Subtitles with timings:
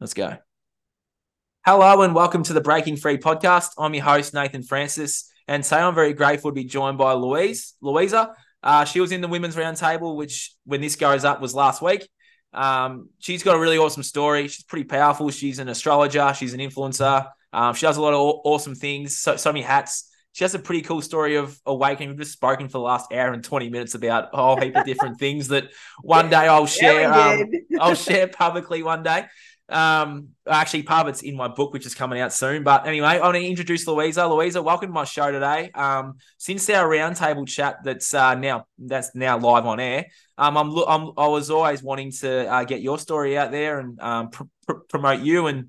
[0.00, 0.34] Let's go.
[1.66, 3.72] Hello and welcome to the Breaking Free podcast.
[3.76, 7.74] I'm your host, Nathan Francis, and today I'm very grateful to be joined by Louise.
[7.82, 8.32] Luiza,
[8.62, 12.08] uh, she was in the women's roundtable, which when this goes up was last week.
[12.54, 14.48] Um, she's got a really awesome story.
[14.48, 15.28] She's pretty powerful.
[15.28, 16.32] She's an astrologer.
[16.32, 17.28] She's an influencer.
[17.52, 19.18] Um, she does a lot of awesome things.
[19.18, 22.10] So, so many hats she has a pretty cool story of awakening.
[22.10, 24.84] We've just spoken for the last hour and 20 minutes about a whole heap of
[24.84, 25.64] different things that
[26.02, 27.02] one day I'll share.
[27.02, 29.26] Yeah, um, I'll share publicly one day.
[29.70, 32.62] Um, actually, part of it's in my book, which is coming out soon.
[32.62, 34.28] But anyway, I want to introduce Luiza.
[34.28, 35.70] Luiza, welcome to my show today.
[35.74, 40.06] Um, since our roundtable chat that's uh, now that's now live on air,
[40.38, 44.00] um, I'm, I'm I was always wanting to uh, get your story out there and
[44.00, 45.68] um, pr- pr- promote you and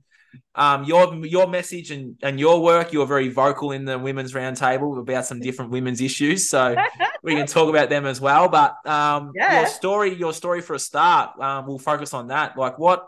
[0.56, 2.94] um, your your message and, and your work.
[2.94, 6.76] You're very vocal in the women's roundtable about some different women's issues, so
[7.24, 8.50] we can talk about them as well.
[8.50, 9.60] But um, yeah.
[9.60, 12.58] your story, your story for a start, um, we'll focus on that.
[12.58, 13.06] Like what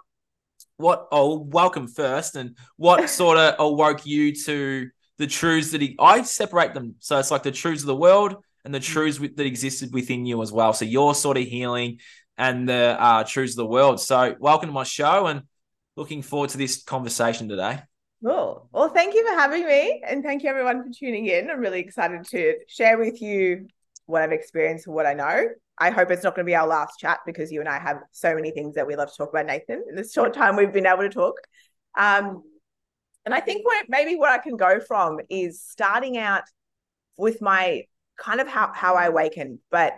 [0.78, 1.08] what?
[1.12, 6.24] Oh, welcome first, and what sort of awoke you to the truths that he, I
[6.24, 6.96] separate them.
[7.00, 8.84] So it's like the truths of the world and the mm.
[8.84, 10.74] truths that existed within you as well.
[10.74, 12.00] So your sort of healing
[12.38, 14.00] and the uh, truths of the world.
[14.00, 15.44] So welcome to my show and
[15.96, 17.82] looking forward to this conversation today.
[18.24, 18.70] Cool.
[18.72, 20.02] Well, thank you for having me.
[20.08, 21.50] And thank you, everyone, for tuning in.
[21.50, 23.68] I'm really excited to share with you
[24.06, 25.46] what I've experienced and what I know.
[25.80, 28.02] I hope it's not going to be our last chat because you and I have
[28.12, 30.72] so many things that we love to talk about, Nathan, in this short time we've
[30.72, 31.36] been able to talk.
[31.98, 32.44] Um,
[33.26, 36.44] and I think what maybe what I can go from is starting out
[37.18, 37.84] with my
[38.18, 39.60] kind of how, how I awakened.
[39.72, 39.94] But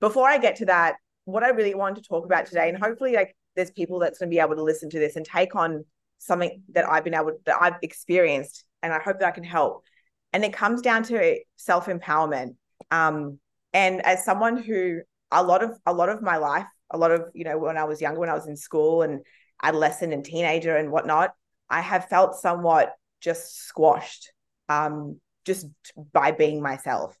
[0.00, 3.14] before I get to that, what I really want to talk about today, and hopefully
[3.14, 5.84] like there's people that's going to be able to listen to this and take on
[6.18, 9.84] something that I've been able that I've experienced, and I hope that I can help.
[10.32, 12.54] And it comes down to self empowerment.
[12.90, 13.38] Um,
[13.72, 17.30] and as someone who a lot of a lot of my life, a lot of
[17.34, 19.20] you know when I was younger, when I was in school and
[19.62, 21.30] adolescent and teenager and whatnot,
[21.68, 24.32] I have felt somewhat just squashed,
[24.68, 25.66] um, just
[26.12, 27.18] by being myself.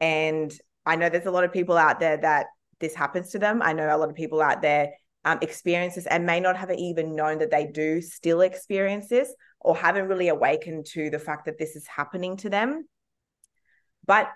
[0.00, 0.52] And
[0.84, 2.46] I know there's a lot of people out there that
[2.80, 3.62] this happens to them.
[3.62, 4.92] I know a lot of people out there
[5.24, 9.76] um, experiences and may not have even known that they do still experience this or
[9.76, 12.86] haven't really awakened to the fact that this is happening to them.
[14.06, 14.30] But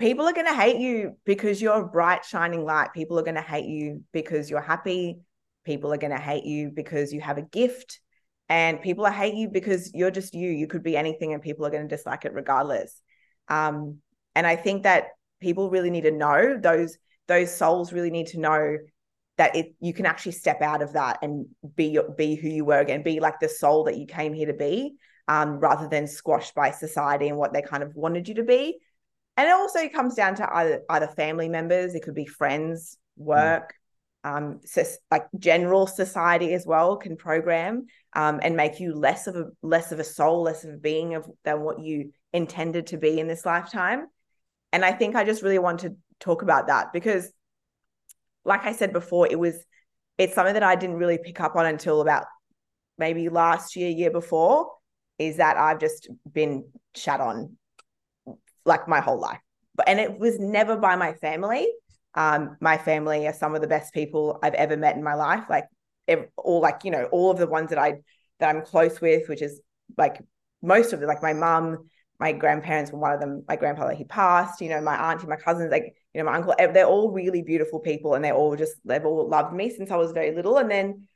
[0.00, 2.94] people are going to hate you because you're a bright, shining light.
[2.94, 5.20] People are going to hate you because you're happy.
[5.64, 8.00] People are going to hate you because you have a gift.
[8.48, 10.50] And people are hate you because you're just you.
[10.50, 13.00] You could be anything and people are going to dislike it regardless.
[13.48, 13.98] Um,
[14.34, 15.08] and I think that
[15.40, 16.96] people really need to know those
[17.28, 18.76] those souls really need to know
[19.38, 21.46] that it you can actually step out of that and
[21.76, 24.52] be be who you were again, be like the soul that you came here to
[24.52, 24.96] be,
[25.28, 28.80] um, rather than squashed by society and what they kind of wanted you to be.
[29.40, 33.72] And it also comes down to either either family members, it could be friends, work,
[34.22, 34.36] mm.
[34.36, 39.36] um, so, like general society as well can program um, and make you less of
[39.36, 42.98] a less of a soul, less of a being of than what you intended to
[42.98, 44.08] be in this lifetime.
[44.74, 47.32] And I think I just really want to talk about that because
[48.44, 49.56] like I said before, it was
[50.18, 52.26] it's something that I didn't really pick up on until about
[52.98, 54.70] maybe last year, year before,
[55.18, 57.56] is that I've just been shat on
[58.64, 59.40] like my whole life.
[59.74, 61.68] But and it was never by my family.
[62.14, 65.44] Um, my family are some of the best people I've ever met in my life.
[65.48, 65.66] Like
[66.36, 68.00] all like, you know, all of the ones that I
[68.40, 69.60] that I'm close with, which is
[69.96, 70.20] like
[70.62, 71.88] most of it, like my mum,
[72.18, 75.36] my grandparents were one of them, my grandfather, he passed, you know, my auntie, my
[75.36, 78.74] cousins, like you know, my uncle, they're all really beautiful people and they all just,
[78.84, 80.58] they've all loved me since I was very little.
[80.58, 81.06] And then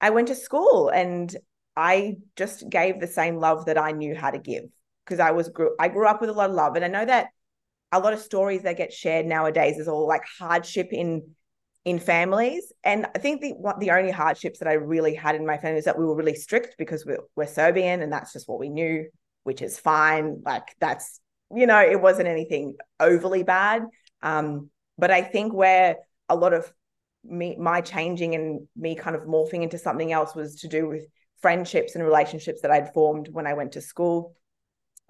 [0.00, 1.34] I went to school and
[1.76, 4.64] I just gave the same love that I knew how to give
[5.08, 6.76] because I was, grew, I grew up with a lot of love.
[6.76, 7.28] And I know that
[7.92, 11.30] a lot of stories that get shared nowadays is all like hardship in,
[11.84, 12.72] in families.
[12.84, 15.78] And I think the, what, the only hardships that I really had in my family
[15.78, 18.68] is that we were really strict because we're, we're Serbian and that's just what we
[18.68, 19.08] knew,
[19.44, 20.42] which is fine.
[20.44, 21.20] Like that's,
[21.54, 23.84] you know, it wasn't anything overly bad
[24.22, 25.96] um, but I think where
[26.28, 26.72] a lot of
[27.24, 31.06] me, my changing and me kind of morphing into something else was to do with
[31.40, 34.34] friendships and relationships that I'd formed when I went to school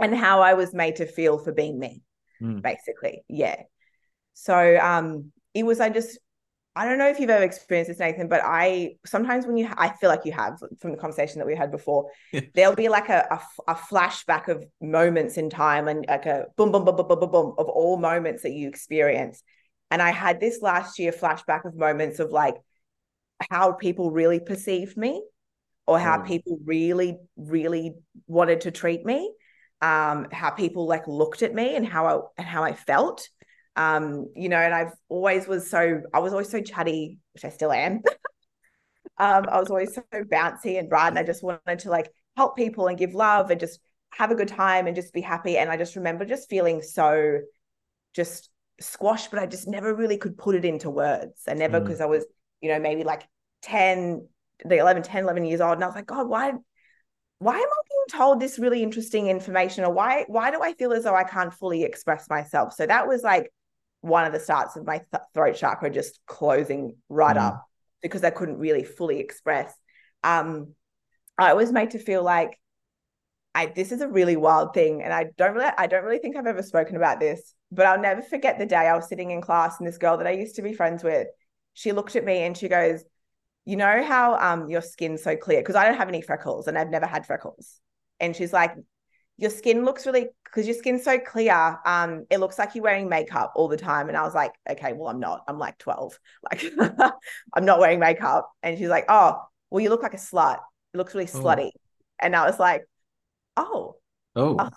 [0.00, 2.02] and how I was made to feel for being me,
[2.40, 2.62] mm.
[2.62, 3.22] basically.
[3.28, 3.62] Yeah.
[4.34, 6.18] So um, it was, I just
[6.78, 9.88] I don't know if you've ever experienced this, Nathan, but I sometimes when you, I
[9.88, 12.08] feel like you have from the conversation that we had before,
[12.54, 16.70] there'll be like a, a, a, flashback of moments in time and like a boom,
[16.70, 19.42] boom, boom, boom, boom, boom, boom of all moments that you experience.
[19.90, 22.54] And I had this last year flashback of moments of like
[23.50, 25.20] how people really perceived me
[25.88, 26.28] or how mm.
[26.28, 27.96] people really, really
[28.28, 29.32] wanted to treat me,
[29.80, 33.28] um, how people like looked at me and how I, and how I felt
[33.78, 37.48] um, you know, and I've always was so I was always so chatty, which I
[37.48, 38.02] still am.
[39.20, 42.56] Um, I was always so bouncy and bright, and I just wanted to like help
[42.56, 43.80] people and give love and just
[44.10, 45.58] have a good time and just be happy.
[45.58, 47.40] And I just remember just feeling so
[48.14, 48.48] just
[48.80, 51.42] squashed, but I just never really could put it into words.
[51.48, 52.02] I never, because mm.
[52.02, 52.26] I was,
[52.60, 53.26] you know, maybe like
[53.62, 54.28] 10,
[54.64, 55.72] the 11, 10, 11 years old.
[55.72, 56.52] And I was like, God, why,
[57.38, 59.84] why am I being told this really interesting information?
[59.84, 62.74] Or why, why do I feel as though I can't fully express myself?
[62.74, 63.52] So that was like
[64.00, 67.40] one of the starts of my th- throat chakra just closing right mm.
[67.42, 67.64] up
[68.02, 69.72] because I couldn't really fully express.
[70.24, 70.74] Um,
[71.36, 72.58] I was made to feel like
[73.54, 76.36] I this is a really wild thing, and I don't really I don't really think
[76.36, 79.40] I've ever spoken about this, but I'll never forget the day I was sitting in
[79.40, 81.28] class and this girl that I used to be friends with,
[81.74, 83.04] she looked at me and she goes,
[83.68, 86.78] "You know how um your skin's so clear because I don't have any freckles and
[86.78, 87.80] I've never had freckles,"
[88.20, 88.74] and she's like,
[89.36, 91.78] "Your skin looks really because your skin's so clear.
[91.84, 94.92] Um, it looks like you're wearing makeup all the time." And I was like, "Okay,
[94.92, 95.44] well I'm not.
[95.48, 96.18] I'm like 12.
[96.50, 96.64] Like
[97.54, 100.58] I'm not wearing makeup." And she's like, "Oh, well you look like a slut."
[100.94, 101.38] It looks really oh.
[101.38, 101.70] slutty.
[102.20, 102.84] And I was like,
[103.56, 103.96] oh.
[104.34, 104.52] Oh.
[104.52, 104.72] Like,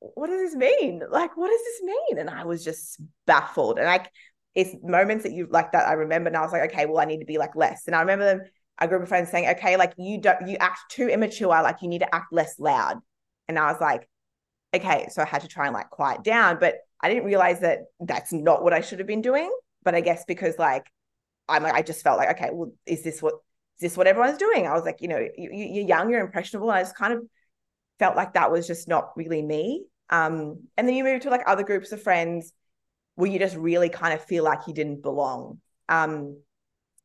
[0.00, 1.02] what does this mean?
[1.08, 2.18] Like, what does this mean?
[2.18, 3.78] And I was just baffled.
[3.78, 4.10] And like,
[4.54, 6.28] it's moments that you like that I remember.
[6.28, 7.86] And I was like, okay, well, I need to be like less.
[7.86, 8.42] And I remember them,
[8.78, 11.48] a group of friends saying, okay, like you don't, you act too immature.
[11.48, 12.98] Like you need to act less loud.
[13.48, 14.08] And I was like,
[14.74, 15.08] okay.
[15.10, 16.58] So I had to try and like quiet down.
[16.60, 19.52] But I didn't realize that that's not what I should have been doing.
[19.82, 20.86] But I guess because like,
[21.48, 23.34] I'm like, I just felt like, okay, well, is this what
[23.76, 24.66] is this what everyone's doing?
[24.66, 26.70] I was like, you know, you, you're young, you're impressionable.
[26.70, 27.20] And I just kind of
[27.98, 29.84] felt like that was just not really me.
[30.10, 32.52] Um, and then you move to like other groups of friends
[33.16, 35.60] where you just really kind of feel like you didn't belong.
[35.88, 36.38] Um,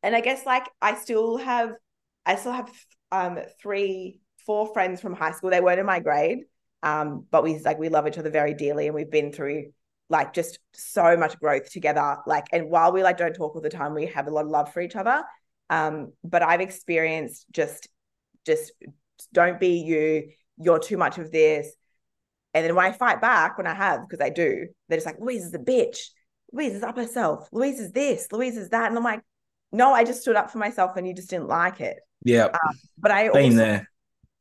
[0.02, 1.74] and I guess like I still have,
[2.26, 2.72] I still have
[3.12, 5.50] um, three, four friends from high school.
[5.50, 6.40] They weren't in my grade,
[6.84, 9.72] um, but we like we love each other very dearly, and we've been through
[10.10, 12.18] like just so much growth together.
[12.26, 14.52] Like, and while we like don't talk all the time, we have a lot of
[14.52, 15.24] love for each other.
[15.70, 17.88] Um, but I've experienced just
[18.46, 18.72] just
[19.34, 21.72] don't be you, you're too much of this.
[22.54, 25.20] And then when I fight back, when I have, because I do, they're just like,
[25.20, 26.00] Louise is a bitch.
[26.52, 27.48] Louise is up herself.
[27.52, 28.28] Louise is this.
[28.32, 28.88] Louise is that.
[28.88, 29.22] And I'm like,
[29.72, 32.00] no, I just stood up for myself and you just didn't like it.
[32.24, 32.46] Yeah.
[32.46, 33.90] Um, but I been also, there.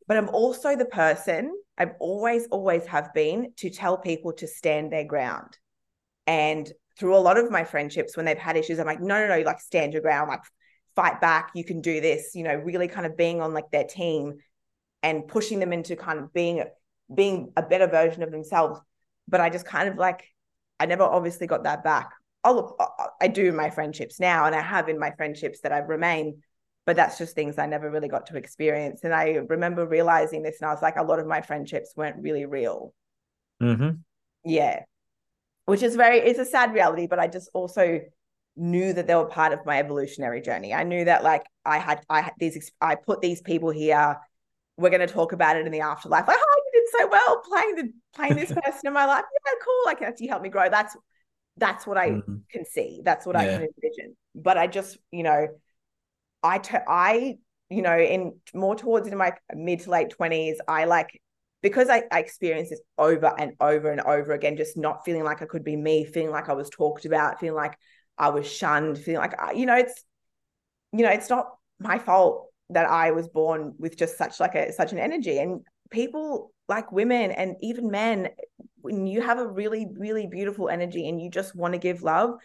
[0.07, 4.91] But I'm also the person I've always, always have been to tell people to stand
[4.91, 5.59] their ground.
[6.27, 9.37] And through a lot of my friendships, when they've had issues, I'm like, no, no,
[9.37, 10.43] no, like stand your ground, like
[10.97, 13.85] fight back, you can do this, you know, really kind of being on like their
[13.85, 14.39] team
[15.03, 16.65] and pushing them into kind of being
[17.13, 18.81] being a better version of themselves.
[19.27, 20.25] But I just kind of like
[20.81, 22.11] I never obviously got that back.
[22.45, 22.83] Oh look,
[23.21, 26.43] I do my friendships now, and I have in my friendships that I've remained.
[26.87, 29.05] But that's just things I never really got to experience.
[29.05, 32.23] And I remember realizing this, and I was like, a lot of my friendships weren't
[32.23, 32.95] really real.
[33.63, 33.97] Mm-hmm.
[34.45, 34.85] Yeah,
[35.67, 37.07] which is very it's a sad reality.
[37.07, 38.01] But I just also
[38.57, 40.73] knew that they were part of my evolutionary journey.
[40.75, 44.17] I knew that like I had I had these I put these people here.
[44.77, 46.29] We're going to talk about it in the afterlife.
[46.29, 46.58] Like, oh,
[46.97, 49.25] so well playing the playing this person in my life.
[49.47, 49.83] Yeah, cool.
[49.87, 50.69] Like that's you help me grow.
[50.69, 50.97] That's
[51.57, 52.37] that's what I mm-hmm.
[52.51, 53.01] can see.
[53.05, 53.43] That's what yeah.
[53.43, 54.17] I can envision.
[54.35, 55.49] But I just, you know,
[56.43, 57.39] I t- I
[57.71, 61.21] you know, in more towards in my mid to late twenties, I like
[61.61, 65.43] because I, I experienced this over and over and over again, just not feeling like
[65.43, 67.77] I could be me, feeling like I was talked about, feeling like
[68.17, 70.05] I was shunned, feeling like you know, it's
[70.93, 74.73] you know, it's not my fault that I was born with just such like a
[74.73, 75.39] such an energy.
[75.39, 78.29] And people like women and even men,
[78.81, 82.39] when you have a really, really beautiful energy and you just want to give love,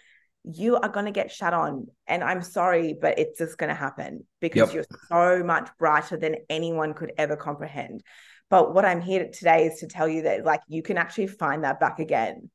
[0.43, 1.87] you are going to get shut on.
[2.07, 4.73] And I'm sorry, but it's just going to happen because yep.
[4.73, 8.03] you're so much brighter than anyone could ever comprehend.
[8.49, 11.63] But what I'm here today is to tell you that like you can actually find
[11.63, 12.49] that back again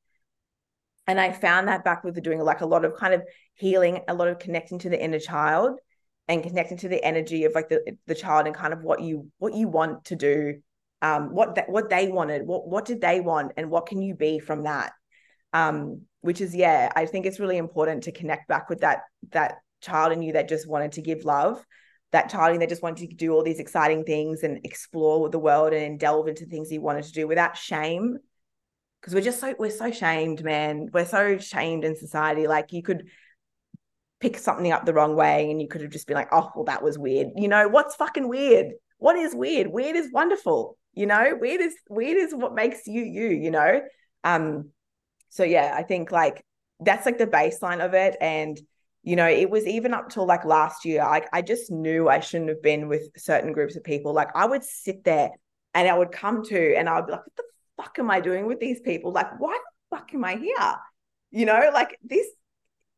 [1.08, 3.22] and I found that back with doing like a lot of kind of
[3.54, 5.80] healing, a lot of connecting to the inner child
[6.28, 9.30] and connecting to the energy of like the, the child and kind of what you
[9.38, 10.60] what you want to do,
[11.02, 14.14] um, what that what they wanted, what what did they want, and what can you
[14.14, 14.92] be from that?
[15.52, 19.56] Um, which is yeah, I think it's really important to connect back with that that
[19.80, 21.64] child in you that just wanted to give love,
[22.12, 25.28] that child in you that just wanted to do all these exciting things and explore
[25.30, 28.18] the world and delve into things he wanted to do without shame
[29.00, 30.88] because we're just so we're so shamed, man.
[30.92, 32.46] We're so shamed in society.
[32.46, 33.08] Like you could
[34.20, 36.64] pick something up the wrong way and you could have just been like, oh, well,
[36.64, 37.28] that was weird.
[37.36, 38.72] You know, what's fucking weird?
[38.98, 39.68] What is weird?
[39.68, 40.76] Weird is wonderful.
[40.98, 43.80] You know, weird is weird is what makes you you, you know?
[44.24, 44.70] Um,
[45.28, 46.44] so yeah, I think like
[46.80, 48.16] that's like the baseline of it.
[48.20, 48.60] And
[49.04, 52.18] you know, it was even up till like last year, like I just knew I
[52.18, 54.12] shouldn't have been with certain groups of people.
[54.12, 55.30] Like I would sit there
[55.72, 57.44] and I would come to and I would be like, what the
[57.76, 59.12] fuck am I doing with these people?
[59.12, 59.56] Like, why
[59.90, 60.74] the fuck am I here?
[61.30, 62.26] You know, like this,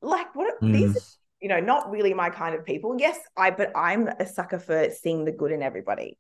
[0.01, 0.73] like what mm.
[0.73, 2.97] these you know, not really my kind of people.
[2.99, 6.19] Yes, I, but I'm a sucker for seeing the good in everybody.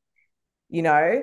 [0.69, 1.23] You know,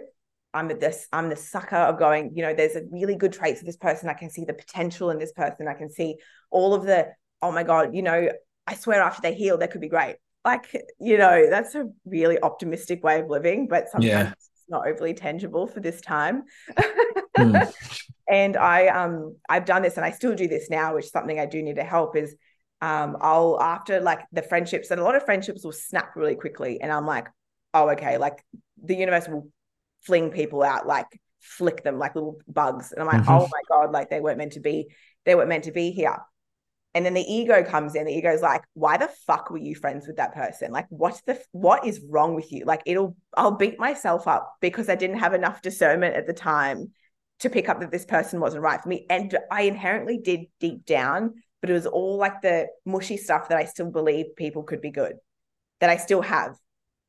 [0.54, 3.66] I'm this, I'm the sucker of going, you know, there's a really good traits of
[3.66, 4.10] this person.
[4.10, 5.68] I can see the potential in this person.
[5.68, 6.16] I can see
[6.50, 7.08] all of the,
[7.42, 8.30] oh my God, you know,
[8.66, 10.16] I swear after they heal, they could be great.
[10.44, 10.66] Like,
[11.00, 14.32] you know, that's a really optimistic way of living, but sometimes yeah.
[14.32, 16.44] it's not overly tangible for this time.
[17.38, 17.74] mm.
[18.30, 21.40] And I um I've done this and I still do this now, which is something
[21.40, 22.36] I do need to help is
[22.82, 26.82] um I'll after like the friendships and a lot of friendships will snap really quickly.
[26.82, 27.28] And I'm like,
[27.74, 28.44] oh, okay, like
[28.84, 29.50] the universe will
[30.02, 31.08] fling people out like
[31.40, 32.92] flick them like little bugs.
[32.92, 33.32] And I'm like, mm-hmm.
[33.32, 34.88] oh my God, like they weren't meant to be,
[35.26, 36.18] they weren't meant to be here.
[36.94, 38.06] And then the ego comes in.
[38.06, 40.72] The ego's like, why the fuck were you friends with that person?
[40.72, 42.66] Like, what's the what is wrong with you?
[42.66, 46.92] Like, it'll I'll beat myself up because I didn't have enough discernment at the time
[47.40, 49.06] to pick up that this person wasn't right for me.
[49.10, 53.60] And I inherently did deep down, but it was all like the mushy stuff that
[53.60, 55.18] I still believe people could be good,
[55.80, 56.58] that I still have,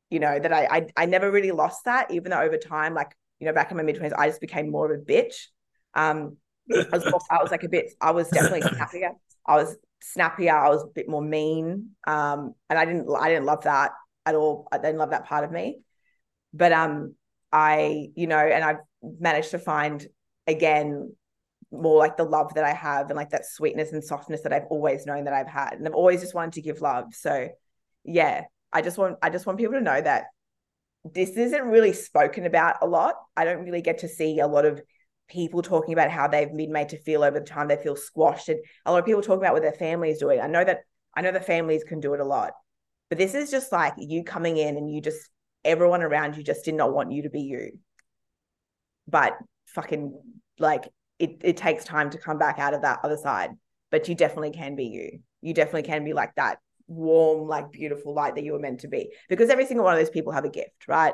[0.09, 3.15] you know, that I I, I never really lost that, even though over time, like,
[3.39, 5.47] you know, back in my mid 20s, I just became more of a bitch.
[5.93, 6.37] Um,
[6.71, 9.11] I was, I was like a bit, I was definitely snappier.
[9.45, 10.55] I was snappier.
[10.55, 11.91] I was a bit more mean.
[12.05, 13.91] Um, and I didn't, I didn't love that
[14.25, 14.67] at all.
[14.71, 15.79] I didn't love that part of me.
[16.53, 17.15] But um,
[17.51, 20.05] I, you know, and I've managed to find
[20.47, 21.15] again
[21.71, 24.65] more like the love that I have and like that sweetness and softness that I've
[24.69, 25.73] always known that I've had.
[25.73, 27.13] And I've always just wanted to give love.
[27.13, 27.49] So
[28.03, 30.25] yeah, I just want I just want people to know that
[31.03, 33.15] this isn't really spoken about a lot.
[33.35, 34.81] I don't really get to see a lot of
[35.29, 38.49] people talking about how they've been made to feel over the time they feel squashed
[38.49, 40.41] and a lot of people talking about what their family is doing.
[40.41, 40.81] I know that
[41.15, 42.51] i know the families can do it a lot
[43.09, 45.29] but this is just like you coming in and you just
[45.65, 47.71] everyone around you just did not want you to be you.
[49.07, 50.19] But fucking
[50.59, 53.51] like it, it takes time to come back out of that other side
[53.91, 55.19] but you definitely can be you.
[55.41, 56.59] You definitely can be like that
[56.89, 59.99] warm like beautiful light that you were meant to be because every single one of
[59.99, 61.13] those people have a gift right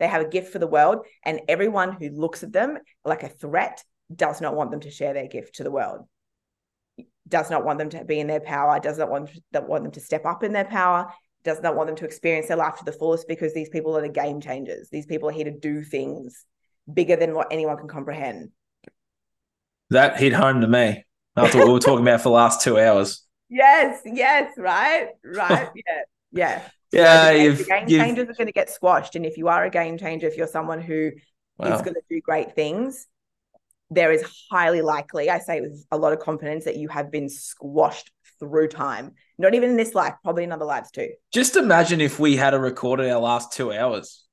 [0.00, 3.28] they have a gift for the world, and everyone who looks at them like a
[3.28, 6.06] threat does not want them to share their gift to the world.
[7.28, 8.80] Does not want them to be in their power.
[8.80, 11.12] Does not want that want them to step up in their power.
[11.44, 14.00] Does not want them to experience their life to the fullest because these people are
[14.00, 14.88] the game changers.
[14.90, 16.44] These people are here to do things
[16.92, 18.50] bigger than what anyone can comprehend.
[19.90, 21.04] That hit home to me.
[21.36, 23.22] That's what we were talking about for the last two hours.
[23.50, 26.02] Yes, yes, right, right, yeah,
[26.32, 26.62] yeah.
[26.92, 28.00] Yeah, so the, game you've...
[28.00, 30.48] changers are going to get squashed, and if you are a game changer, if you're
[30.48, 31.12] someone who
[31.58, 31.74] wow.
[31.74, 33.06] is going to do great things,
[33.90, 37.28] there is highly likely, I say with a lot of confidence, that you have been
[37.28, 39.12] squashed through time.
[39.38, 41.10] Not even in this life, probably in other lives too.
[41.32, 44.24] Just imagine if we had a recorded our last two hours.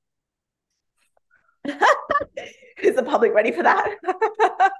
[1.64, 3.94] is the public ready for that?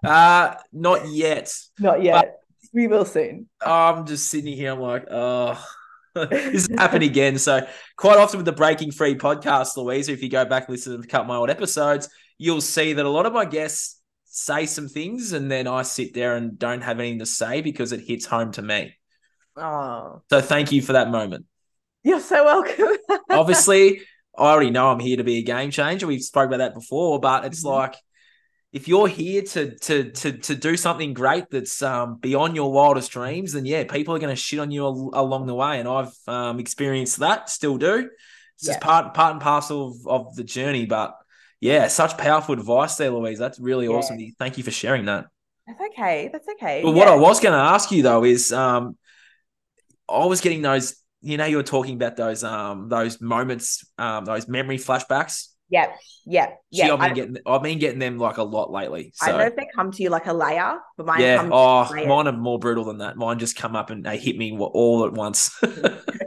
[0.04, 1.52] uh not yet.
[1.78, 2.38] Not yet.
[2.72, 3.48] We will soon.
[3.60, 4.72] I'm just sitting here.
[4.72, 5.62] I'm like, oh,
[6.14, 7.38] this happened again.
[7.38, 10.94] So quite often with the Breaking Free podcast, Luiza, if you go back and listen
[10.94, 12.08] to a couple of my old episodes,
[12.38, 16.14] you'll see that a lot of my guests say some things and then I sit
[16.14, 18.94] there and don't have anything to say because it hits home to me.
[19.56, 20.22] Oh.
[20.30, 21.46] So thank you for that moment.
[22.04, 22.96] You're so welcome.
[23.30, 24.02] Obviously,
[24.36, 26.06] I already know I'm here to be a game changer.
[26.06, 27.74] We've spoke about that before, but it's mm-hmm.
[27.74, 27.96] like
[28.72, 33.10] if you're here to to to to do something great that's um, beyond your wildest
[33.12, 35.88] dreams, then yeah, people are going to shit on you al- along the way, and
[35.88, 38.10] I've um, experienced that, still do.
[38.56, 38.74] It's yeah.
[38.74, 40.84] just part part and parcel of, of the journey.
[40.84, 41.16] But
[41.60, 43.38] yeah, such powerful advice there, Louise.
[43.38, 43.92] That's really yeah.
[43.92, 44.18] awesome.
[44.38, 45.26] Thank you for sharing that.
[45.66, 46.28] That's okay.
[46.30, 46.82] That's okay.
[46.82, 46.96] But yeah.
[46.96, 48.96] what I was going to ask you though is, um,
[50.08, 50.94] I was getting those.
[51.20, 55.98] You know, you were talking about those um those moments, um, those memory flashbacks Yep.
[56.26, 56.62] Yep.
[56.70, 56.94] Yeah.
[56.94, 59.12] I've been getting I've been getting them like a lot lately.
[59.14, 59.26] So.
[59.26, 61.48] I don't know if they come to you like a layer, but mine yeah.
[61.50, 63.16] oh, mine are more brutal than that.
[63.16, 65.58] Mine just come up and they hit me all at once.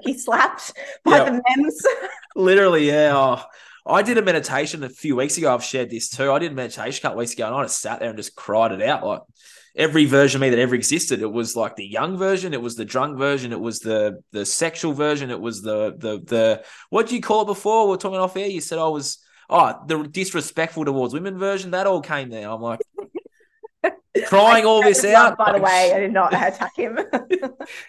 [0.03, 1.81] He slapped by the mems.
[2.35, 3.11] Literally, yeah.
[3.13, 3.43] Oh,
[3.85, 5.53] I did a meditation a few weeks ago.
[5.53, 6.31] I've shared this too.
[6.31, 8.35] I did a meditation a couple weeks ago, and I just sat there and just
[8.35, 9.05] cried it out.
[9.05, 9.21] Like
[9.75, 11.21] every version of me that ever existed.
[11.21, 14.45] It was like the young version, it was the drunk version, it was the the
[14.45, 17.87] sexual version, it was the the the what do you call it before?
[17.87, 18.47] We are talking off air.
[18.47, 19.19] You said I was
[19.51, 22.49] oh, the disrespectful towards women version, that all came there.
[22.49, 22.79] I'm like,
[24.25, 25.37] crying all this out.
[25.37, 26.97] By the way, I did not attack him.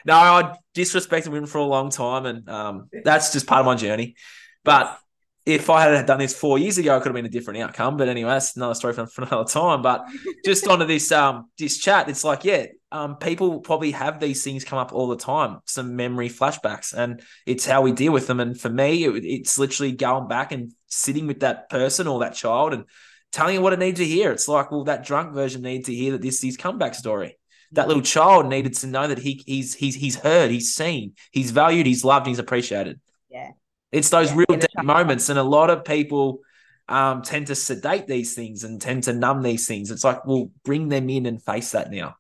[0.05, 3.77] no, I disrespected women for a long time, and um, that's just part of my
[3.77, 4.17] journey.
[4.65, 4.99] But
[5.45, 7.97] if I had done this four years ago, it could have been a different outcome.
[7.97, 9.83] But anyway, that's another story for, for another time.
[9.83, 10.05] But
[10.45, 14.65] just onto this um this chat, it's like, yeah, um, people probably have these things
[14.65, 18.39] come up all the time, some memory flashbacks, and it's how we deal with them.
[18.41, 22.35] And for me, it, it's literally going back and sitting with that person or that
[22.35, 22.85] child and
[23.33, 24.31] telling them what it needs to hear.
[24.31, 27.39] It's like, well, that drunk version needs to hear that this is comeback story.
[27.73, 31.51] that little child needed to know that he he's he's he's heard, he's seen, he's
[31.51, 33.01] valued, he's loved, he's appreciated.
[33.31, 33.53] Yeah.
[33.93, 36.41] It's those Yeah, real deep moments, and a lot of people
[36.89, 39.91] um, tend to sedate these things and tend to numb these things.
[39.91, 42.17] It's like, well, bring them in and face that now.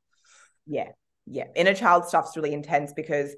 [0.66, 0.88] Yeah,
[1.26, 1.46] yeah.
[1.56, 3.34] Inner child stuff's really intense because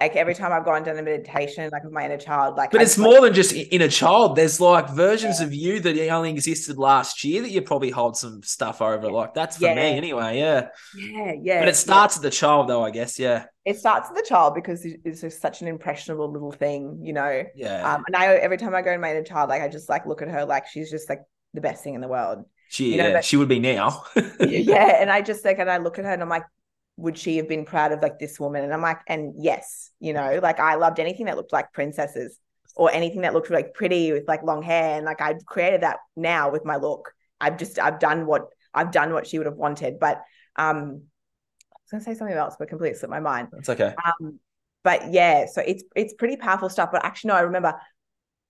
[0.00, 2.80] like every time I've gone down a meditation, like with my inner child, like But
[2.80, 4.36] I it's more than just in a child.
[4.36, 8.42] There's like versions of you that only existed last year that you probably hold some
[8.42, 9.10] stuff over.
[9.10, 9.74] Like that's for Yeah.
[9.76, 10.38] me anyway.
[10.38, 10.68] Yeah.
[10.96, 11.60] yeah, yeah.
[11.60, 13.18] But it starts at the child though, I guess.
[13.18, 13.44] Yeah.
[13.64, 17.44] It starts with the child because it's just such an impressionable little thing, you know.
[17.54, 17.94] Yeah.
[17.94, 20.06] Um, and I every time I go to my inner child, like I just like
[20.06, 21.20] look at her like she's just like
[21.54, 22.44] the best thing in the world.
[22.68, 24.04] she, you know, yeah, but- she would be now.
[24.40, 26.44] yeah, and I just like and I look at her and I'm like,
[26.96, 28.64] would she have been proud of like this woman?
[28.64, 32.38] And I'm like, and yes, you know, like I loved anything that looked like princesses
[32.74, 35.98] or anything that looked like pretty with like long hair, and like I've created that
[36.16, 37.12] now with my look.
[37.40, 40.22] I've just I've done what I've done what she would have wanted, but
[40.56, 41.02] um,
[41.72, 43.48] I was gonna say something else, but completely slipped my mind.
[43.52, 43.94] That's okay.
[44.20, 44.40] Um,
[44.84, 46.90] but yeah, so it's it's pretty powerful stuff.
[46.92, 47.74] But actually, no, I remember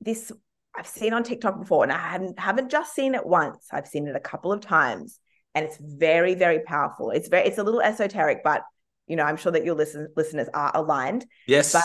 [0.00, 0.30] this
[0.74, 3.68] I've seen on TikTok before, and I haven't haven't just seen it once.
[3.72, 5.18] I've seen it a couple of times,
[5.56, 7.10] and it's very very powerful.
[7.10, 8.62] It's very it's a little esoteric, but
[9.08, 11.26] you know I'm sure that your listen, listeners are aligned.
[11.48, 11.72] Yes.
[11.72, 11.82] But-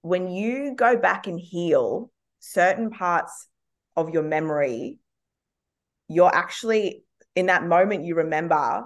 [0.00, 3.46] When you go back and heal certain parts
[3.94, 4.98] of your memory,
[6.08, 7.04] you're actually
[7.36, 8.84] in that moment you remember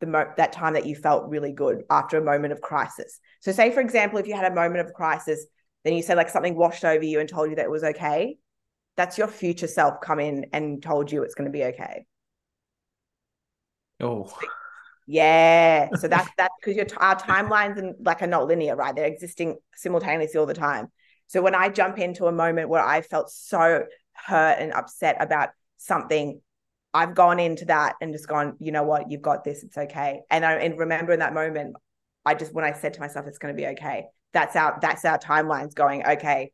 [0.00, 3.20] the mo- that time that you felt really good after a moment of crisis.
[3.40, 5.46] So say for example if you had a moment of crisis
[5.84, 8.36] then you said like something washed over you and told you that it was okay.
[8.96, 12.04] That's your future self come in and told you it's going to be okay.
[14.00, 14.32] Oh,
[15.06, 15.88] Yeah.
[15.96, 18.94] So that's that's because your our timelines and like are not linear, right?
[18.94, 20.88] They're existing simultaneously all the time.
[21.26, 25.50] So when I jump into a moment where I felt so hurt and upset about
[25.76, 26.40] something,
[26.94, 30.20] I've gone into that and just gone, you know what, you've got this, it's okay.
[30.30, 31.76] And I and remember in that moment,
[32.24, 34.06] I just when I said to myself, it's going to be okay.
[34.32, 36.52] That's our that's our timelines going, okay.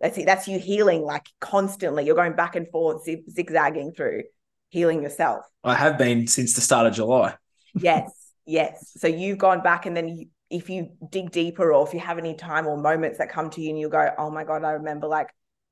[0.00, 0.26] That's it.
[0.26, 2.04] That's you healing like constantly.
[2.04, 4.24] You're going back and forth, zigzagging through
[4.68, 5.44] healing yourself.
[5.64, 7.34] I have been since the start of July.
[7.74, 8.92] Yes, yes.
[8.96, 12.18] So you've gone back, and then you, if you dig deeper, or if you have
[12.18, 14.72] any time or moments that come to you, and you go, "Oh my god, I
[14.72, 15.28] remember like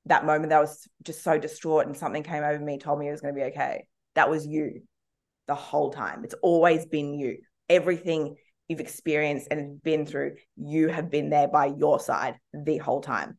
[0.07, 3.09] that moment that I was just so distraught, and something came over me, told me
[3.09, 4.83] it was going to be okay." That was you
[5.47, 6.25] the whole time.
[6.25, 7.39] It's always been you.
[7.69, 8.37] Everything
[8.69, 13.39] you've experienced and been through, you have been there by your side the whole time.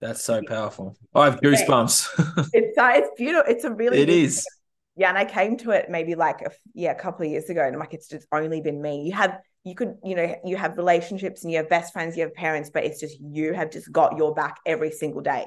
[0.00, 0.96] That's so powerful.
[1.14, 2.50] I have goosebumps.
[2.52, 3.52] It's uh, it's beautiful.
[3.52, 4.46] It's a really it is.
[4.96, 7.62] Yeah, and I came to it maybe like a yeah a couple of years ago,
[7.64, 9.02] and I'm like, it's just only been me.
[9.02, 12.22] You have you could you know you have relationships and you have best friends, you
[12.22, 15.46] have parents, but it's just you have just got your back every single day,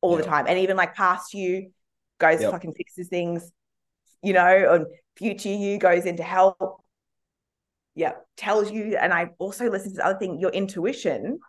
[0.00, 1.70] all the time, and even like past you
[2.18, 2.50] goes Yep.
[2.50, 3.50] fucking fixes things,
[4.22, 4.86] you know, and
[5.16, 6.82] future you goes into help.
[7.94, 10.38] Yeah, tells you, and I also listen to the other thing.
[10.38, 11.40] Your intuition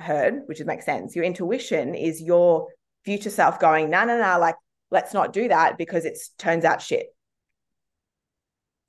[0.00, 1.16] heard, which makes sense.
[1.16, 2.68] Your intuition is your
[3.04, 4.56] future self going, no, no, no, like
[4.90, 7.06] let's not do that because it turns out shit.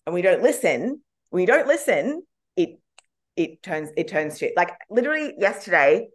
[0.06, 1.02] And we don't listen.
[1.32, 2.24] We don't listen,
[2.56, 2.80] it
[3.36, 4.54] it turns it turns shit.
[4.56, 6.08] Like literally yesterday,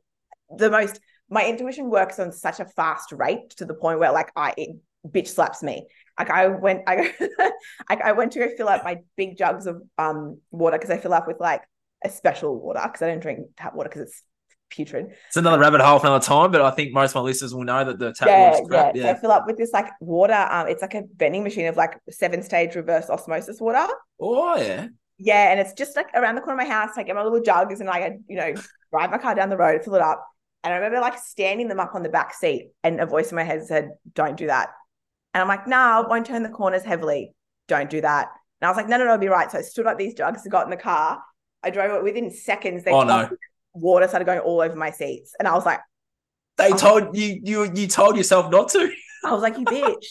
[0.56, 4.30] the most my intuition works on such a fast rate to the point where like
[4.36, 5.86] I it bitch slaps me.
[6.18, 7.12] Like I went I
[7.88, 11.14] I, went to go fill up my big jugs of um water because I fill
[11.14, 11.62] up with like
[12.04, 14.22] a special water because I don't drink tap water because it's
[14.72, 15.14] putrid.
[15.28, 17.64] It's another rabbit hole for another time, but I think most of my listeners will
[17.64, 18.96] know that the tap yeah, water's crap.
[18.96, 19.04] yeah.
[19.04, 19.10] Yeah.
[19.12, 20.46] I fill up with this like water.
[20.50, 23.86] Um, it's like a vending machine of like seven stage reverse osmosis water.
[24.20, 24.88] Oh yeah.
[25.18, 26.90] Yeah, and it's just like around the corner of my house.
[26.96, 28.54] I get my little jugs and I, you know,
[28.90, 30.26] drive my car down the road, fill it up.
[30.64, 33.36] And I remember like standing them up on the back seat, and a voice in
[33.36, 34.70] my head said, "Don't do that."
[35.34, 37.34] And I'm like, "No, nah, I won't turn the corners heavily.
[37.68, 38.28] Don't do that."
[38.60, 40.14] And I was like, "No, no, no, I'll be right." So I stood up these
[40.14, 41.22] jugs and got in the car.
[41.62, 42.84] I drove it within seconds.
[42.84, 43.28] They Oh, no.
[43.74, 45.80] Water started going all over my seats, and I was like,
[46.58, 46.76] They Oh.
[46.76, 48.90] told you you you told yourself not to.
[49.24, 50.04] I was like, you bitch.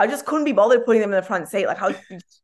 [0.00, 1.66] I just couldn't be bothered putting them in the front seat.
[1.66, 1.96] Like I was,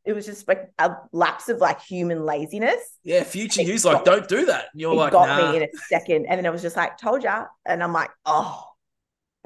[0.05, 2.81] it was just like a lapse of like human laziness.
[3.03, 4.65] Yeah, future It you's like, got- don't do that.
[4.73, 5.51] And you're it like, got nah.
[5.51, 6.25] me in a second.
[6.25, 7.45] And then it was just like, told ya.
[7.65, 8.65] And I'm like, oh.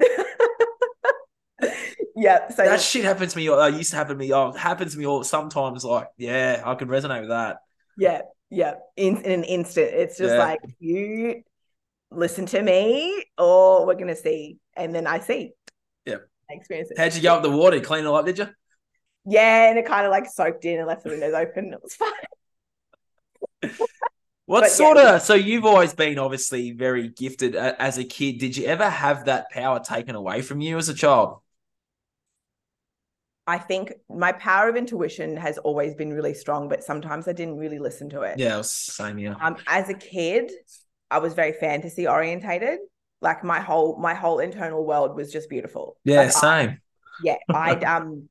[2.16, 2.48] yeah.
[2.48, 3.48] So that shit happens to me.
[3.48, 4.32] Uh, used to happen to me.
[4.32, 5.84] Oh, it happens to me all sometimes.
[5.84, 7.58] Like, yeah, I can resonate with that.
[7.98, 8.74] yeah, yeah.
[8.96, 9.90] In, in an instant.
[9.94, 10.38] It's just Yeah.
[10.38, 11.42] like you
[12.10, 14.58] listen to me or we're gonna see.
[14.76, 15.52] And then I see.
[16.06, 16.16] yeah
[16.50, 16.98] I experience it.
[16.98, 17.80] How'd you go up the water?
[17.80, 18.48] Clean it up, did you?
[19.26, 21.72] Yeah, and it kind of like soaked in and left the windows open.
[21.72, 22.12] It was fine.
[24.46, 25.22] What But yeah, sort of?
[25.22, 28.38] So you've always been obviously very gifted uh, as a kid.
[28.38, 31.38] Did you ever have that power taken away from you as a child?
[33.50, 37.56] I think my power of intuition has always been really strong, but sometimes I didn't
[37.56, 38.38] really listen to it.
[38.38, 39.36] Yeah, it was same here.
[39.40, 40.52] Um, as a kid,
[41.10, 42.78] I was very fantasy orientated.
[43.20, 45.96] Like my whole my whole internal world was just beautiful.
[46.04, 46.80] Yeah, Like, I- same.
[47.24, 48.28] yeah, I um,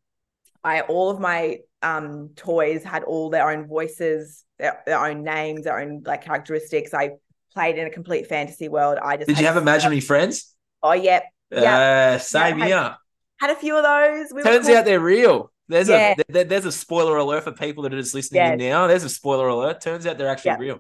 [0.63, 5.65] I all of my um toys had all their own voices, their, their own names,
[5.65, 6.93] their own like characteristics.
[6.93, 7.11] I
[7.53, 8.97] played in a complete fantasy world.
[9.03, 10.55] I just Did you have imaginary friends?
[10.81, 12.95] Oh yeah, Yeah, same Yeah, I- here.
[13.39, 14.33] Had a few of those.
[14.33, 15.51] We Turns out they're real.
[15.67, 16.15] There's Yeah.
[16.17, 18.87] a there- there's a spoiler alert for people that are just listening in now.
[18.87, 19.81] There's a spoiler alert.
[19.81, 20.57] Turns out they're actually Yeah.
[20.59, 20.79] real.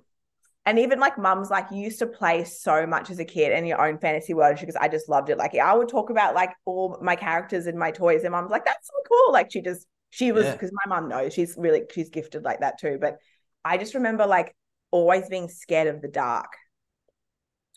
[0.65, 3.65] And even like mums, like you used to play so much as a kid in
[3.65, 5.37] your own fantasy world because I just loved it.
[5.37, 8.65] Like I would talk about like all my characters and my toys, and mum's like,
[8.65, 9.33] that's so cool.
[9.33, 10.51] Like she just, she was, Yeah.
[10.53, 12.97] because my mum knows she's really, she's gifted like that too.
[12.99, 13.17] But
[13.63, 14.55] I just remember like
[14.91, 16.51] always being scared of the dark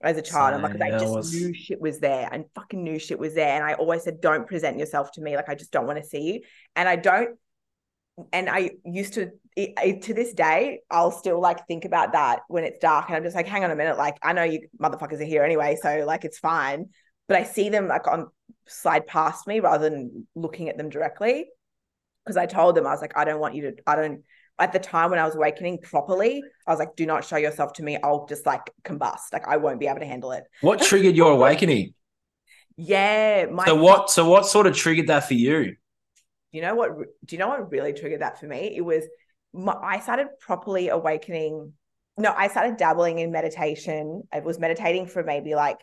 [0.03, 0.55] as a child.
[0.55, 3.19] I'm like, 'cause Same, I just was- knew shit was there and fucking knew shit
[3.19, 3.55] was there.
[3.55, 5.37] And I always said, don't present yourself to me.
[5.37, 6.41] Like I just don't want to see you.
[6.77, 7.39] And I don't,
[8.33, 12.79] and I used to to this day, I'll still like think about that when it's
[12.79, 15.25] dark, and I'm just like, hang on a minute, like I know you motherfuckers are
[15.25, 16.91] here anyway, so like it's fine.
[17.29, 18.29] But I see them like on
[18.67, 21.47] slide past me rather than looking at them directly.
[22.25, 23.77] Because I told them I was like, I don't want you to.
[23.87, 24.23] I don't.
[24.59, 27.73] At the time when I was awakening properly, I was like, do not show yourself
[27.75, 27.99] to me.
[28.03, 29.33] I'll just like combust.
[29.33, 30.45] Like I won't be able to handle it.
[30.61, 31.95] What triggered your awakening?
[32.77, 33.65] Yeah, my.
[33.67, 34.11] So what?
[34.11, 35.77] So what sort of triggered that for you?
[36.53, 36.91] You know what?
[37.25, 38.75] Do you know what really triggered that for me?
[38.77, 39.05] It was
[39.53, 41.73] my, I started properly awakening.
[42.19, 44.23] No, I started dabbling in meditation.
[44.33, 45.79] I was meditating for maybe like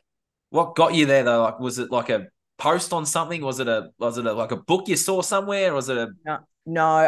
[0.52, 1.42] What got you there though?
[1.44, 2.28] Like, was it like a
[2.58, 3.42] post on something?
[3.42, 5.72] Was it a was it a, like a book you saw somewhere?
[5.72, 6.40] Or was it a no.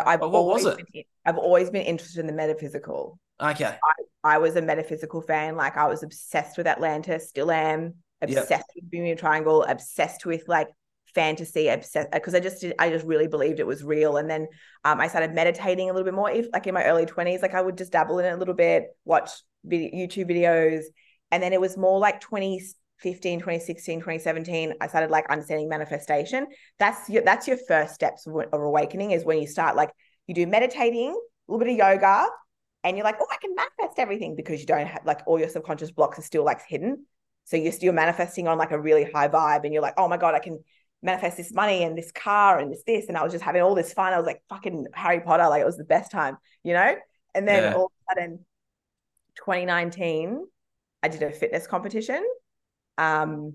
[0.05, 3.19] I've Oh, what always been, I've always been interested in the metaphysical.
[3.39, 3.77] okay?
[4.23, 5.55] I was a metaphysical fan.
[5.55, 7.95] Like I was obsessed with Atlantis, still am.
[8.25, 8.29] Yep.
[8.43, 9.63] Obsessed with Bermuda Triangle.
[9.63, 10.67] Obsessed with like
[11.15, 11.67] fantasy.
[11.67, 14.17] Obsessed because I just did, I just really believed it was real.
[14.17, 14.47] And then
[14.85, 16.29] um, I started meditating a little bit more.
[16.29, 18.53] If like in my early twenties, like I would just dabble in it a little
[18.53, 19.31] bit, watch
[19.63, 20.83] video, YouTube videos,
[21.31, 22.21] and then it was more like
[23.01, 24.73] 2015, 2016, 2017.
[24.79, 26.47] I started like understanding manifestation.
[26.79, 29.91] That's your that's your first steps of, of awakening is when you start like
[30.27, 32.27] you do meditating, a little bit of yoga,
[32.83, 35.49] and you're like, oh, I can manifest everything because you don't have like all your
[35.49, 37.05] subconscious blocks are still like hidden.
[37.45, 40.17] So you're still manifesting on like a really high vibe, and you're like, oh my
[40.17, 40.63] god, I can
[41.03, 43.75] manifest this money and this car and this this, and I was just having all
[43.75, 44.13] this fun.
[44.13, 46.95] I was like fucking Harry Potter, like it was the best time, you know.
[47.33, 47.73] And then Yeah.
[47.73, 48.45] all of a sudden,
[49.35, 50.45] 2019,
[51.03, 52.23] I did a fitness competition,
[53.01, 53.53] um,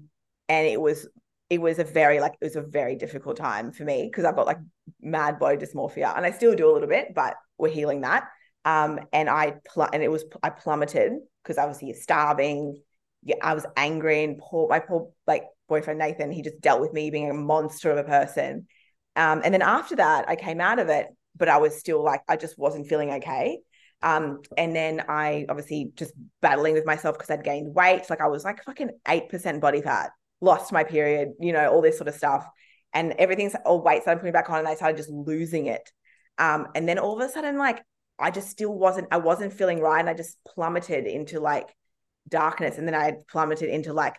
[0.49, 1.09] and it was
[1.49, 4.35] it was a very like it was a very difficult time for me because I've
[4.35, 4.59] got like
[5.01, 8.25] mad body dysmorphia, and I still do a little bit, but we're healing that.
[8.65, 12.83] Um, and I pl- and it was I plummeted because I was here starving.
[13.23, 16.33] Yeah, I was angry and poor my poor like boyfriend Nathan.
[16.33, 18.67] He just dealt with me being a monster of a person.
[19.15, 21.07] Um, and then after that, I came out of it,
[21.37, 23.61] but I was still like I just wasn't feeling okay.
[24.03, 28.09] Um, and then I obviously just battling with myself because I'd gained weight.
[28.11, 31.83] Like I was like fucking eight percent body fat, lost my period, you know, all
[31.83, 32.47] this sort of stuff.
[32.93, 35.91] And everything's all weight started putting back on, and I started just losing it.
[36.39, 37.83] Um, and then all of a sudden, like
[38.19, 41.75] I just still wasn't, I wasn't feeling right, and I just plummeted into like
[42.29, 44.17] darkness, and then I plummeted into like,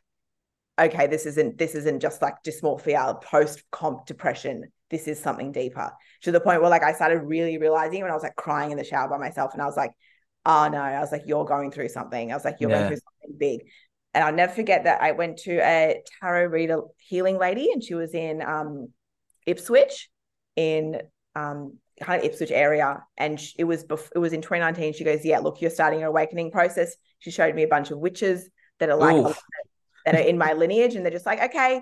[0.79, 4.65] okay, this isn't, this isn't just like dysmorphia, post comp depression.
[4.89, 8.13] This is something deeper to the point where like I started really realizing when I
[8.13, 9.91] was like crying in the shower by myself, and I was like,
[10.45, 12.31] oh no, I was like, you're going through something.
[12.31, 12.77] I was like, you're Yeah.
[12.77, 13.61] going through something big.
[14.13, 17.93] And I'll never forget that I went to a tarot reader healing lady, and she
[17.93, 18.89] was in um,
[19.45, 20.09] Ipswich,
[20.55, 21.01] in
[21.35, 24.93] um, kind of Ipswich area, and it was bef- it was in 2019.
[24.93, 27.99] She goes, "Yeah, look, you're starting an awakening process." She showed me a bunch of
[27.99, 29.17] witches that are like
[30.05, 31.81] that are in my lineage, and they're just like, okay,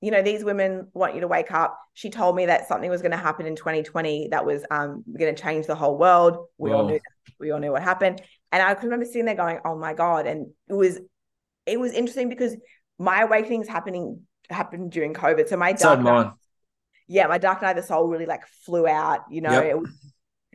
[0.00, 1.78] you know, these women want you to wake up.
[1.94, 5.34] She told me that something was going to happen in 2020 that was um going
[5.34, 6.46] to change the whole world.
[6.56, 6.88] We all Whoa.
[6.88, 7.00] knew
[7.40, 8.22] we all knew what happened.
[8.52, 11.00] And I could remember sitting there going, "Oh my god!" And it was
[11.66, 12.56] it was interesting because
[12.98, 15.48] my awakenings happening happened during COVID.
[15.48, 16.32] So my dark night,
[17.06, 19.20] yeah, my dark night of the soul really like flew out.
[19.30, 19.64] You know, Yep.
[19.64, 19.90] it was,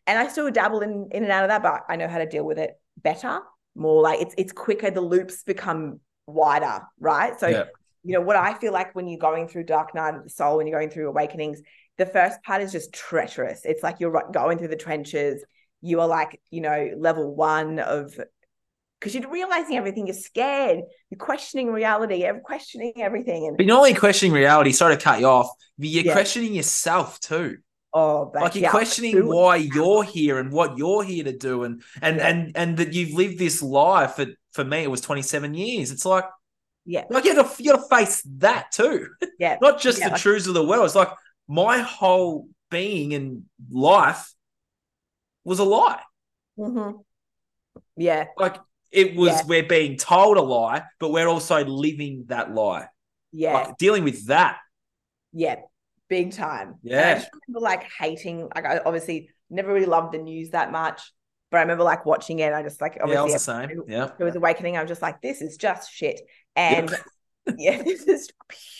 [0.07, 2.25] and I still dabble in in and out of that, but I know how to
[2.25, 3.39] deal with it better.
[3.75, 4.89] More like it's it's quicker.
[4.91, 7.39] The loops become wider, right?
[7.39, 7.65] So Yeah.
[8.03, 10.57] You know what I feel like when you're going through dark night of the soul,
[10.57, 11.61] when you're going through awakenings,
[11.97, 13.61] the first part is just treacherous.
[13.63, 15.43] It's like you're going through the trenches.
[15.81, 18.17] You are like, you know, level one of
[18.99, 20.07] because you're realizing everything.
[20.07, 20.79] You're scared.
[21.09, 22.23] You're questioning reality.
[22.23, 23.47] You're questioning everything.
[23.47, 24.71] And But you're not only questioning reality.
[24.71, 25.49] Sorry to cut you off.
[25.77, 26.13] But you're Yeah.
[26.13, 27.57] questioning yourself too.
[27.93, 31.63] oh, but like you're yeah, questioning why you're here and what you're here to do
[31.63, 32.27] and and Yeah.
[32.27, 36.05] and and that you've lived this life for for me it was 27 years it's
[36.05, 36.25] like
[36.85, 39.07] Yeah, like you gotta, you gotta face that too
[39.39, 41.09] yeah, not just Yeah, the like- truths of the world it's like
[41.47, 44.33] my whole being and life
[45.45, 46.01] was a lie.
[46.57, 46.97] Mm-hmm.
[47.97, 48.25] Yeah.
[48.37, 48.57] Like
[48.91, 49.41] it was, Yeah.
[49.47, 52.87] we're being told a lie, but we're also living that lie.
[53.31, 53.53] Yeah.
[53.53, 54.59] Like dealing with that.
[55.33, 55.57] Yeah,
[56.09, 56.75] big time.
[56.83, 60.71] And I just remember like hating, like I obviously never really loved the news that
[60.71, 61.01] much,
[61.51, 62.53] but I remember like watching it.
[62.53, 63.81] I just like Yeah, I was obviously the same.
[63.87, 64.09] Yeah.
[64.19, 64.77] it was awakening.
[64.77, 66.21] I was just like, this is just shit.
[66.55, 66.93] And
[67.57, 68.29] yeah, this is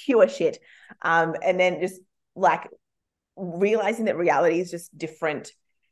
[0.06, 0.60] pure shit.
[1.02, 2.00] Um, and then just
[2.36, 2.70] like
[3.36, 5.52] realizing that reality is just different.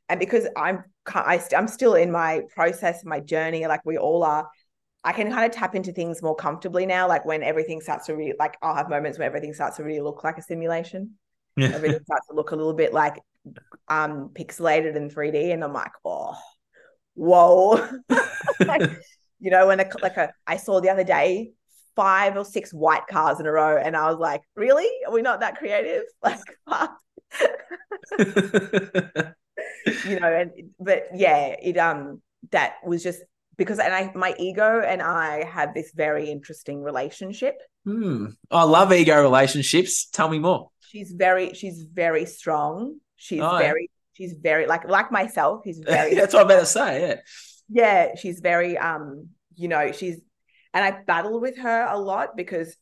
[0.09, 4.23] And because I'm I, st- I'm still in my process, my journey, like we all
[4.23, 4.49] are.
[5.03, 7.07] I can kind of tap into things more comfortably now.
[7.07, 10.01] Like when everything starts to really, like I'll have moments where everything starts to really
[10.01, 11.15] look like a simulation.
[11.57, 11.71] Yeah.
[11.73, 13.17] Everything starts to look a little bit like
[13.87, 16.37] um pixelated in 3D, and I'm like, oh,
[17.15, 17.89] whoa.
[18.59, 18.83] like,
[19.39, 21.53] you know, when a like a I saw the other day
[22.01, 24.87] five or six white cars in a row, and I was like, really?
[25.05, 26.03] Are we not that creative?
[26.23, 26.39] Like,
[30.07, 33.21] you know, and but yeah, it um that was just
[33.57, 37.55] because and I my ego and I have this very interesting relationship.
[37.85, 38.27] Hmm.
[38.49, 40.05] I love ego relationships.
[40.05, 40.69] Tell me more.
[40.89, 42.95] She's very she's very strong.
[43.15, 45.61] She's Oh, very she's very like like myself.
[45.63, 47.01] He's very That's what I'm about to say.
[47.01, 47.15] Yeah.
[47.69, 50.19] yeah, she's very um, you know, she's
[50.73, 52.75] and I battle with her a lot because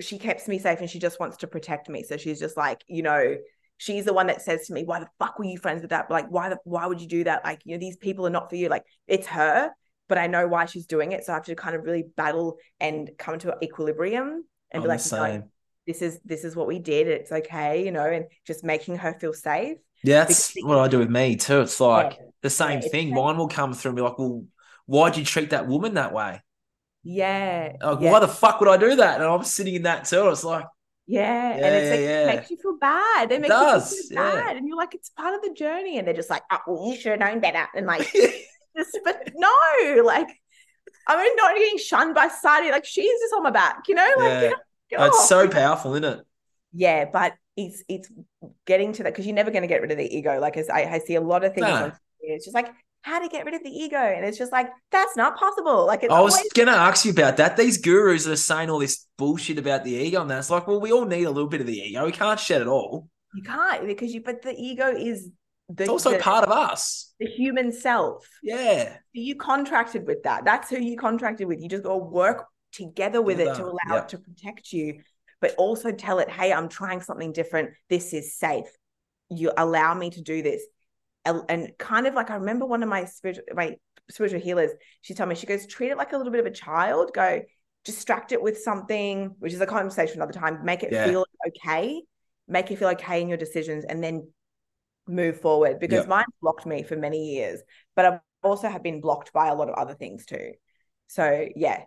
[0.00, 2.02] she keeps me safe and she just wants to protect me.
[2.02, 3.36] So she's just like, you know,
[3.76, 6.10] she's the one that says to me, Why the fuck were you friends with that?
[6.10, 7.44] Like, why the why would you do that?
[7.44, 8.68] Like, you know, these people are not for you.
[8.68, 9.70] Like, it's her,
[10.08, 11.24] but I know why she's doing it.
[11.24, 14.82] So I have to kind of really battle and come to an equilibrium and I'm
[14.82, 15.42] be like, no,
[15.86, 17.06] this is this is what we did.
[17.06, 19.78] It's okay, you know, and just making her feel safe.
[20.02, 21.60] Yeah, that's because- what I do with me too.
[21.60, 22.26] It's like Yeah.
[22.42, 23.14] the same it's thing.
[23.14, 24.44] Mine will come through and be like, well,
[24.86, 26.40] why'd you treat that woman that way?
[27.02, 27.72] Yeah.
[27.82, 28.10] Like, yeah.
[28.12, 29.20] why the fuck would I do that?
[29.20, 30.28] And I'm sitting in that too.
[30.28, 30.64] It's like,
[31.06, 33.32] Yeah, and it's like yeah, it makes you feel bad.
[33.32, 34.32] It, It makes does, you feel yeah.
[34.44, 35.98] bad, and you're like, it's part of the journey.
[35.98, 37.66] And they're just like, oh, well, you should have known better.
[37.74, 38.10] And like,
[38.76, 40.28] just, but no, like,
[41.08, 42.70] I'm not getting shunned by society.
[42.70, 44.08] Like, she's just on my back, you know?
[44.18, 44.52] Like,
[44.90, 44.98] Yeah.
[44.98, 46.24] off- it's so powerful, isn't it?
[46.72, 48.08] yeah, but it's it's
[48.66, 50.38] getting to that because you're never going to get rid of the ego.
[50.40, 51.74] Like, as I, I see a lot of things No.
[51.74, 52.68] on it's just like
[53.02, 55.86] how to get rid of the ego, and it's just like that's not possible.
[55.86, 57.56] Like, it's I was always going to ask you about that.
[57.56, 60.80] These gurus that are saying all this bullshit about the ego, and that's like, well,
[60.80, 62.04] we all need a little bit of the ego.
[62.04, 63.08] We can't shed it all.
[63.34, 65.28] you can't because you, but the ego is
[65.68, 67.12] the It's also the, part of us.
[67.18, 68.26] the human self.
[68.42, 68.96] Yeah.
[69.12, 70.44] you contracted with that.
[70.44, 71.60] That's who you contracted with.
[71.60, 75.00] You just go work together with it to allow it to protect you,
[75.40, 77.70] but also tell it, hey, I'm trying something different.
[77.88, 78.66] This is safe.
[79.30, 80.62] You allow me to do this.
[81.24, 83.76] And, kind of like I remember one of my spiritual my
[84.10, 84.70] spiritual healers,
[85.02, 87.12] she told me, she goes, treat it like a little bit of a child.
[87.14, 87.42] Go
[87.84, 90.64] distract it with something, which is a conversation another time.
[90.64, 91.04] Make it Yeah.
[91.04, 92.02] feel okay.
[92.48, 94.28] Make you feel okay in your decisions and then
[95.08, 96.08] move forward because Yeah.
[96.08, 97.60] mine blocked me for many years
[97.96, 100.52] but I've also have been blocked by a lot of other things too.
[101.08, 101.82] So yeah,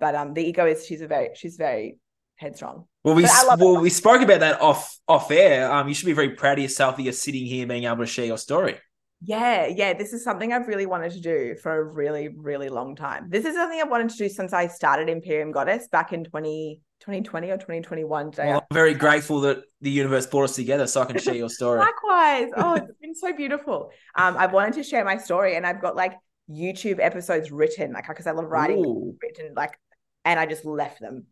[0.00, 1.98] but um, the ego is she's a very she's very
[2.36, 2.86] headstrong.
[3.02, 3.24] Well, we
[3.58, 5.70] well we spoke about that off off air.
[5.70, 8.06] Um, you should be very proud of yourself that you're sitting here being able to
[8.06, 8.78] share your story.
[9.26, 12.96] Yeah, yeah, this is something I've really wanted to do for a really really long
[12.96, 13.28] time.
[13.28, 16.80] This is something I've wanted to do since I started Imperium Goddess back in 20,
[17.00, 18.32] 2020 or 2021.
[18.32, 18.46] Jay.
[18.48, 21.48] Well, I'm very grateful that the universe brought us together so I can share your
[21.50, 21.78] story.
[21.78, 22.50] Likewise.
[22.56, 23.90] Oh, it's been so beautiful.
[24.14, 26.14] Um, I've wanted to share my story and I've got like
[26.50, 29.16] YouTube episodes written, like because I love writing Ooh.
[29.22, 29.78] written, like,
[30.24, 31.26] and I just left them.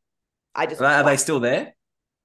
[0.54, 1.74] I just Are they- are they still there?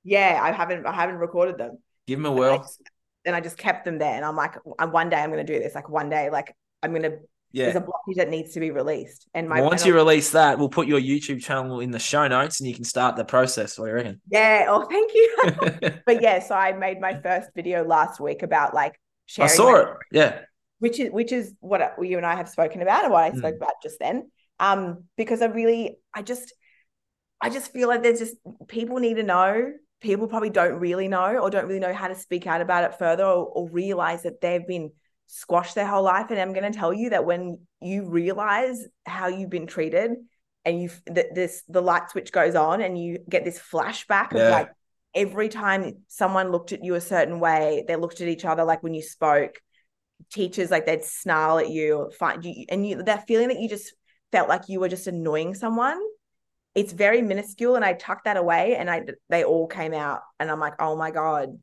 [0.04, 1.78] Yeah, I haven't I haven't recorded them.
[2.08, 2.58] Give them a And I whirl.
[2.60, 2.82] just,
[3.26, 4.14] and I just kept them there.
[4.16, 5.76] And I'm like, "Uh, one day I'm going to do this.
[5.76, 7.18] Like one day, like I'm going to.
[7.54, 7.66] Yeah.
[7.72, 9.28] There's a blockage that needs to be released.
[9.34, 12.28] And my Well, once you release that, we'll put your YouTube channel in the show
[12.28, 13.80] notes and you can start the process.
[13.80, 14.22] What do you reckon?
[14.30, 14.66] yeah.
[14.68, 15.36] Oh, thank you.
[16.06, 19.50] but yeah, so I made my first video last week about like sharing.
[19.50, 19.88] I saw my- it.
[20.12, 20.40] Yeah.
[20.80, 23.56] which is which is what you and I have spoken about and what I spoke
[23.56, 23.62] Mm.
[23.62, 24.30] about just then.
[24.60, 26.54] Um, because I really, I just,
[27.42, 28.36] I just feel like there's just
[28.68, 29.74] people need to know.
[30.00, 32.98] People probably don't really know or don't really know how to speak out about it
[33.00, 34.92] further or, or realize that they've been
[35.28, 36.28] squashed their whole life.
[36.30, 40.12] And I'm going to tell you that when you realize how you've been treated
[40.66, 44.52] and you that this the light switch goes on and you get this flashback of
[44.52, 44.70] like
[45.16, 48.84] every time someone looked at you a certain way, they looked at each other like
[48.84, 49.60] when you spoke
[50.32, 53.94] teachers like they'd snarl at you find you and you that feeling that you just
[54.32, 56.02] felt like you were just annoying someone
[56.78, 60.50] it's very minuscule and i tucked that away and i they all came out and
[60.50, 61.58] i'm like oh my god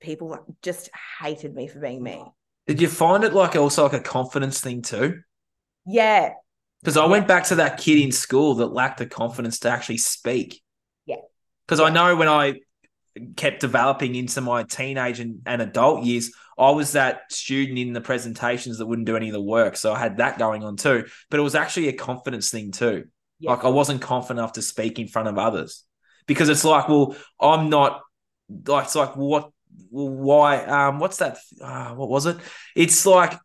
[0.00, 0.90] people just
[1.20, 2.24] hated me for being me
[2.66, 5.20] Did you find it like also like a confidence thing too?
[5.86, 6.32] yeah
[6.80, 7.10] Because I Yeah.
[7.10, 10.60] went back to that kid in school that lacked the confidence to actually speak.
[11.06, 11.22] Yeah.
[11.66, 12.60] Because I know when I
[13.36, 18.00] kept developing into my teenage and, and adult years, I was that student in the
[18.00, 19.76] presentations that wouldn't do any of the work.
[19.76, 21.04] So I had that going on too.
[21.30, 23.04] But it was actually a confidence thing too.
[23.42, 23.50] Yeah.
[23.50, 25.84] Like I wasn't confident enough to speak in front of others
[26.26, 28.00] because it's like, well, I'm not
[28.66, 29.50] like it's like what
[29.90, 32.36] why um what's that uh, what was it?
[32.76, 33.36] It's like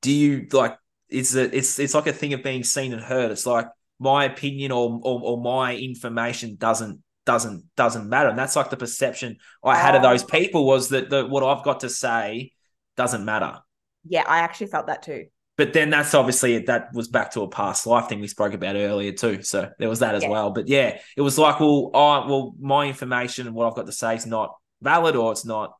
[0.00, 3.30] do you like it's a, it's it's like a thing of being seen and heard.
[3.30, 3.66] It's like
[3.98, 8.30] my opinion or, or, or my information doesn't doesn't doesn't matter.
[8.30, 10.26] And that's like the perception I had of those oh.
[10.26, 12.52] people was that the, what I've got to say
[12.96, 13.58] doesn't matter.
[14.06, 15.26] Yeah, I actually felt that too.
[15.58, 18.76] But then that's obviously that was back to a past life thing we spoke about
[18.76, 19.42] earlier too.
[19.42, 20.28] So there was that as yeah.
[20.28, 20.50] well.
[20.50, 23.92] But yeah, it was like, well, I well, my information and what I've got to
[23.92, 25.74] say is not valid or it's not.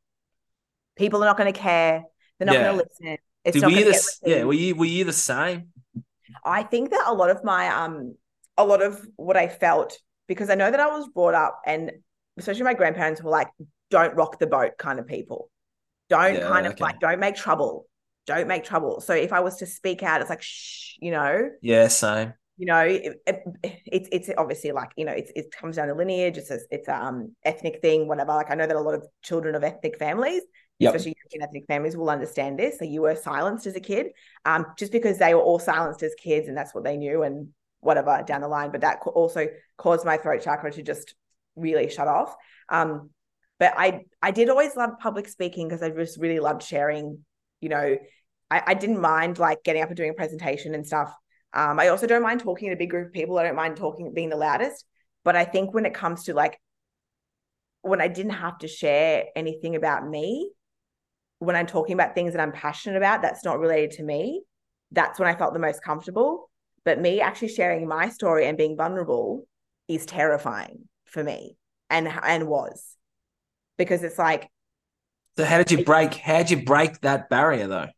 [0.97, 2.03] People are not going to care.
[2.38, 2.64] They're not yeah.
[2.64, 3.19] going to listen.
[3.45, 5.69] It's Did, not were the, yeah, were you were you the same?
[6.45, 8.17] I think that a lot of my um
[8.57, 11.93] a lot of what I felt because I know that I was brought up and
[12.37, 13.49] especially my grandparents were like,
[13.91, 15.51] don't rock the boat kind of people.
[16.09, 16.83] Don't yeah, kind of okay.
[16.83, 17.88] like, don't make trouble.
[18.29, 19.01] Don't make trouble.
[19.01, 21.49] So if I was to speak out, it's like, shh, you know?
[21.62, 22.35] Yeah, same.
[22.59, 23.43] You know, it, it,
[23.87, 26.37] it's it's obviously like you know it's, it comes down to lineage.
[26.37, 28.33] It's a, it's a um ethnic thing, whatever.
[28.33, 30.43] Like I know that a lot of children of ethnic families,
[30.81, 30.93] yep.
[30.93, 32.79] especially European ethnic families, will understand this.
[32.79, 34.09] So you were silenced as a kid,
[34.45, 37.49] um, just because they were all silenced as kids, and that's what they knew, and
[37.81, 38.73] whatever down the line.
[38.73, 41.14] But that also caused my throat chakra to just
[41.55, 42.35] really shut off.
[42.69, 43.11] Um,
[43.61, 47.25] but I I did always love public speaking because I just really loved sharing.
[47.61, 47.97] You know,
[48.50, 51.12] I, I didn't mind like getting up and doing a presentation and stuff.
[51.52, 53.38] Um, I also don't mind talking to a big group of people.
[53.38, 54.84] I don't mind talking being the loudest.
[55.24, 56.58] But I think when it comes to like
[57.82, 60.50] when I didn't have to share anything about me,
[61.38, 64.42] when I'm talking about things that I'm passionate about, that's not related to me.
[64.90, 66.50] That's when I felt the most comfortable.
[66.84, 69.46] But me actually sharing my story and being vulnerable
[69.88, 71.56] is terrifying for me
[71.90, 72.96] and and was
[73.76, 74.48] because it's like
[75.37, 77.88] so how did you break how did you break that barrier though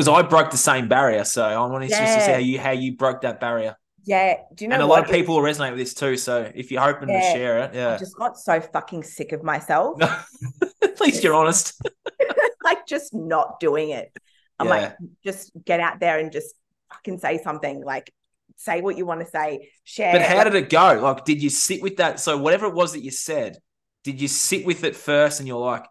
[0.00, 2.96] because i broke the same barrier so i want to see how you how you
[2.96, 3.76] broke that barrier.
[4.04, 6.50] Yeah do you know and a lot of people will resonate with this too so
[6.54, 7.20] if you're hoping yeah.
[7.20, 7.94] to share it yeah.
[7.94, 10.00] I just got so fucking sick of myself.
[10.82, 11.80] At least you're honest.
[12.62, 14.12] Like just not doing it.
[14.58, 14.72] I'm yeah.
[14.72, 16.54] like just get out there and just
[16.92, 18.12] fucking say something like
[18.56, 21.00] say what you want to say share but how did it go?
[21.02, 22.20] Like did you sit with that?
[22.20, 23.58] So whatever it was that you said
[24.04, 25.84] did you sit with it first and you're like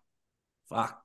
[0.69, 0.98] fuck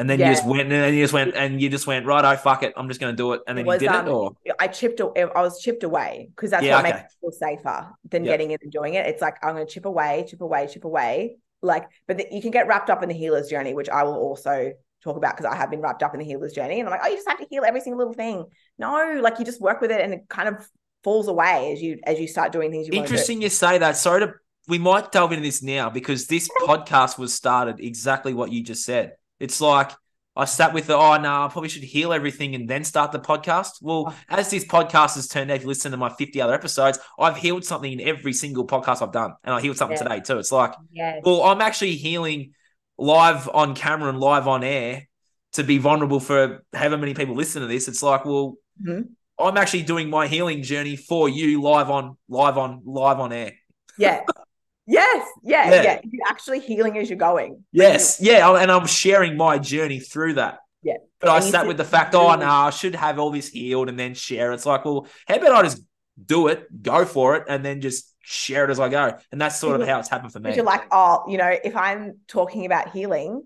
[0.00, 0.28] and then yeah.
[0.28, 2.62] you just went and then you just went and you just went right oh fuck
[2.62, 4.32] it i'm just going to do it and then was, you did um, it or
[4.58, 6.94] i chipped i was chipped away because that's yeah, what okay.
[6.94, 8.32] makes me feel safer than yep.
[8.32, 10.84] getting in and doing it it's like i'm going to chip away chip away chip
[10.84, 14.02] away like but the, you can get wrapped up in the healer's journey which i
[14.02, 16.78] will also talk about because I have been wrapped up in the healer's journey.
[16.78, 18.44] And I'm like, oh, you just have to heal every single little thing.
[18.78, 20.68] No, like you just work with it and it kind of
[21.02, 23.96] falls away as you as you start doing things you Interesting you say that.
[23.96, 24.34] Sorry to
[24.68, 28.84] we might delve into this now because this podcast was started exactly what you just
[28.84, 29.12] said.
[29.40, 29.90] It's like
[30.36, 33.18] I sat with the oh no, I probably should heal everything and then start the
[33.18, 33.82] podcast.
[33.82, 34.16] Well, oh.
[34.28, 37.36] as this podcast has turned out, if you listen to my 50 other episodes, I've
[37.36, 39.34] healed something in every single podcast I've done.
[39.42, 40.02] And I healed something yeah.
[40.04, 40.38] today too.
[40.38, 40.74] It's like,
[41.24, 42.52] well, I'm actually healing
[42.96, 45.08] live on camera and live on air
[45.54, 47.88] to be vulnerable for however many people listen to this.
[47.88, 49.02] It's like, well, mm-hmm.
[49.38, 53.52] I'm actually doing my healing journey for you live on live on live on air.
[53.98, 54.24] Yeah.
[54.90, 56.00] Yes, yeah, yeah, yeah.
[56.02, 57.64] You're actually healing as you're going.
[57.70, 60.58] Yes, yeah, and I'm sharing my journey through that.
[60.82, 63.48] Yeah, but and I sat with the fact, oh no, I should have all this
[63.48, 64.52] healed and then share.
[64.52, 65.82] It's like, well, how about I just
[66.22, 69.16] do it, go for it, and then just share it as I go.
[69.30, 70.56] And that's sort of how it's happened for me.
[70.56, 73.44] You're like, oh, you know, if I'm talking about healing,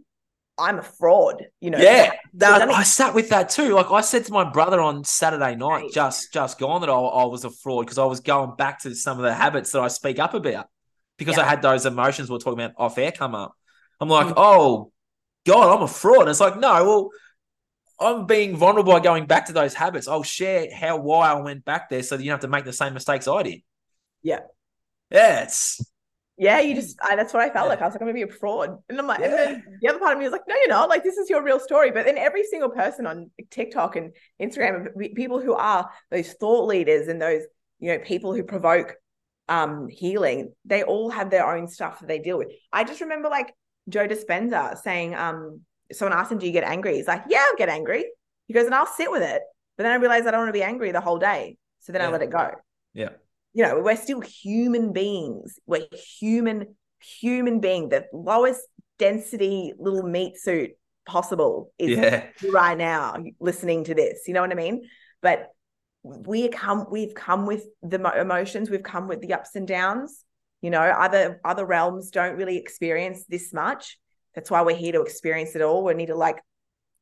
[0.57, 1.79] I'm a fraud, you know.
[1.79, 3.75] Yeah, that, I sat with that too.
[3.75, 7.25] Like I said to my brother on Saturday night, just just gone, that I, I
[7.25, 9.89] was a fraud because I was going back to some of the habits that I
[9.89, 10.69] speak up about
[11.17, 11.45] because yeah.
[11.45, 13.55] I had those emotions we are talking about off air come up.
[14.01, 14.35] I'm like, mm-hmm.
[14.37, 14.93] oh
[15.47, 16.23] God, I'm a fraud.
[16.23, 17.11] And it's like, no, well,
[18.01, 20.09] I'm being vulnerable by going back to those habits.
[20.09, 22.65] I'll share how why I went back there so that you don't have to make
[22.65, 23.63] the same mistakes I did.
[24.23, 24.41] Yeah.
[25.11, 25.81] Yeah, it's
[26.37, 27.71] yeah, you just I, that's what I felt yeah.
[27.71, 27.83] like.
[27.83, 28.79] I was like, I'm gonna be a fraud.
[28.89, 29.27] And I'm like, yeah.
[29.27, 30.89] and then the other part of me was like, no, you're not.
[30.89, 31.93] Like, this is your real story.
[31.93, 37.07] But then every single person on TikTok and Instagram, people who are those thought leaders
[37.07, 37.43] and those,
[37.79, 38.97] you know, people who provoke
[39.49, 42.49] um healing, they all have their own stuff that they deal with.
[42.73, 43.55] I just remember like
[43.89, 45.61] Joe Dispenza saying, um,
[45.93, 46.97] someone asked him, Do you get angry?
[46.97, 48.07] He's like, Yeah, I'll get angry.
[48.47, 49.43] He goes, and I'll sit with it.
[49.77, 51.57] But then I realized I don't want to be angry the whole day.
[51.81, 52.09] So then yeah.
[52.09, 52.51] I let it go.
[52.93, 53.11] Yeah
[53.55, 55.59] you know, we're still human beings.
[55.65, 55.87] We're
[56.19, 57.89] human, human being.
[57.89, 58.61] The lowest
[58.99, 60.73] density little meat suit
[61.07, 62.27] possible is yeah.
[62.51, 64.25] right now listening to this.
[64.27, 64.83] You know what I mean?
[65.23, 65.47] But
[66.05, 70.23] we come, we've come with the emotions, we've come with the ups and downs.
[70.61, 73.99] You know, other other realms don't really experience this much.
[74.35, 75.85] That's why we're here to experience it all.
[75.85, 76.41] We need to like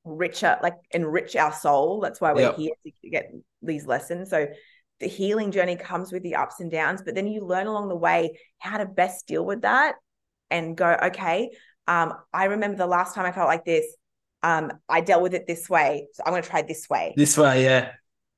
[0.05, 2.01] richer, like enrich our soul.
[2.01, 2.57] That's why we're Yep.
[2.57, 2.73] here
[3.03, 3.31] to get
[3.61, 4.31] these lessons.
[4.31, 4.49] So
[5.01, 7.97] the healing journey comes with the ups and downs, but then you learn along the
[7.97, 9.95] way how to best deal with that
[10.51, 11.51] and go, okay,
[11.89, 13.85] um, I remember the last time I felt like this.
[14.45, 16.09] Um, I dealt with it this way.
[16.15, 17.15] So I'm gonna try this way.
[17.17, 17.93] This way, yeah.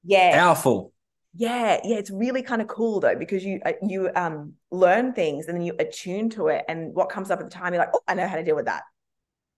[0.05, 0.39] Yeah.
[0.39, 0.93] Powerful.
[1.37, 5.47] Yeah, yeah, it's really kind of cool though because you uh, you um learn things
[5.49, 7.91] and then you attune to it, and what comes up at the time, you're like,
[7.93, 8.83] oh, I know how to deal with that.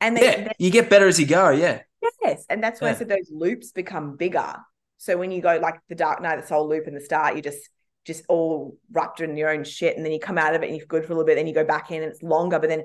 [0.00, 0.44] And then, Yeah.
[0.44, 1.82] then- You get better as you go, yeah.
[2.22, 4.54] yes, and that's why I said those loops become bigger.
[4.96, 7.42] So when you go like the Dark Night the Soul loop in the start, you
[7.42, 7.68] just
[8.06, 10.76] just all wrapped in your own shit, and then you come out of it and
[10.78, 12.70] you're good for a little bit, then you go back in and it's longer, but
[12.70, 12.84] then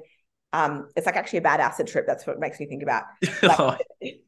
[0.53, 2.05] um it's like actually a bad acid trip.
[2.05, 3.03] That's what makes me think about.
[3.41, 3.87] Like-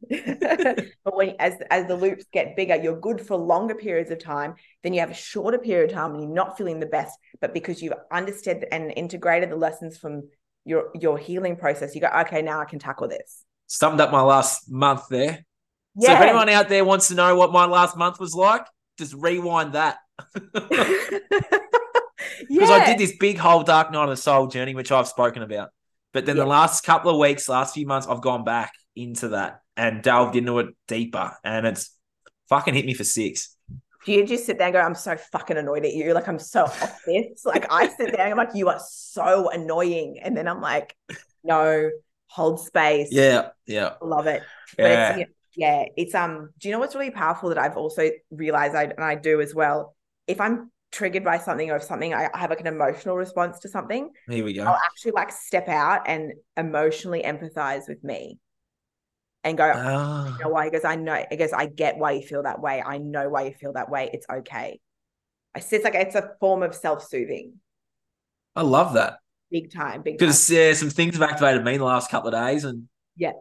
[1.03, 4.55] but when as as the loops get bigger, you're good for longer periods of time.
[4.83, 7.17] Then you have a shorter period of time and you're not feeling the best.
[7.41, 10.29] But because you've understood and integrated the lessons from
[10.65, 13.43] your your healing process, you go, okay, now I can tackle this.
[13.67, 15.45] Summed up my last month there.
[15.95, 16.07] Yeah.
[16.07, 16.17] So Yeah.
[16.17, 18.65] if anyone out there wants to know what my last month was like,
[18.97, 19.97] just rewind that.
[22.49, 25.43] Because I did this big whole Dark Night of the Soul journey, which I've spoken
[25.43, 25.69] about.
[26.13, 26.43] But then Yeah.
[26.43, 30.35] the last couple of weeks, last few months, I've gone back into that and delved
[30.35, 31.33] into it deeper.
[31.43, 31.97] And it's
[32.49, 33.55] fucking hit me for six.
[34.05, 36.13] Do you just sit there and go, I'm so fucking annoyed at you?
[36.13, 37.45] Like, I'm so off this.
[37.45, 40.19] Like, I sit there and I'm like, you are so annoying.
[40.21, 40.93] And then I'm like,
[41.43, 41.89] no,
[42.27, 43.07] hold space.
[43.11, 44.43] Yeah, yeah, Love it.
[44.77, 45.15] But yeah.
[45.17, 48.83] it's, yeah, it's, um, do you know what's really powerful that I've also realized I,
[48.83, 49.95] and I do as well?
[50.27, 53.59] If I'm triggered by something or if something, I I have like an emotional response
[53.59, 54.63] to something, Here we go.
[54.63, 58.39] I'll actually like step out and emotionally empathize with me
[59.43, 60.65] and go, Ah, you know why?
[60.65, 61.13] He goes, I know.
[61.13, 62.81] I guess I get why you feel that way.
[62.81, 64.09] I know why you feel that way.
[64.13, 64.79] It's okay.
[65.53, 67.53] I see it's like it's a form of self-soothing.
[68.55, 69.17] I love that
[69.51, 70.01] Big time.
[70.01, 70.27] Big time.
[70.27, 73.33] because yeah, some things have activated me in the last couple of days, and Yeah.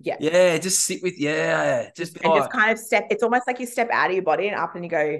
[0.00, 0.16] Yeah.
[0.18, 3.66] yeah, just sit with yeah, just And just kind of step, it's almost like you
[3.66, 5.18] step out of your body and up and you go,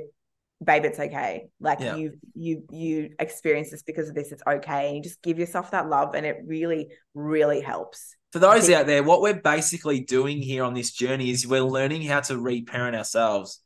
[0.62, 1.48] babe, it's okay.
[1.60, 1.96] Like Yeah.
[1.96, 4.88] you you you experience this because of this, it's okay.
[4.88, 8.14] And you just give yourself that love and it really, really helps.
[8.32, 11.60] for those think- out there, what we're basically doing here on this journey is we're
[11.60, 13.60] learning how to reparent ourselves.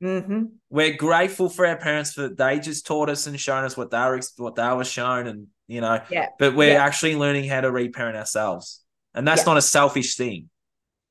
[0.00, 3.90] hmm We're grateful for our parents for they just taught us and shown us what
[3.90, 6.28] they were what they were shown, and you know, Yeah.
[6.38, 6.84] but we're Yeah.
[6.84, 8.82] actually learning how to reparent ourselves,
[9.14, 9.46] and that's Yeah.
[9.50, 10.48] not a selfish thing.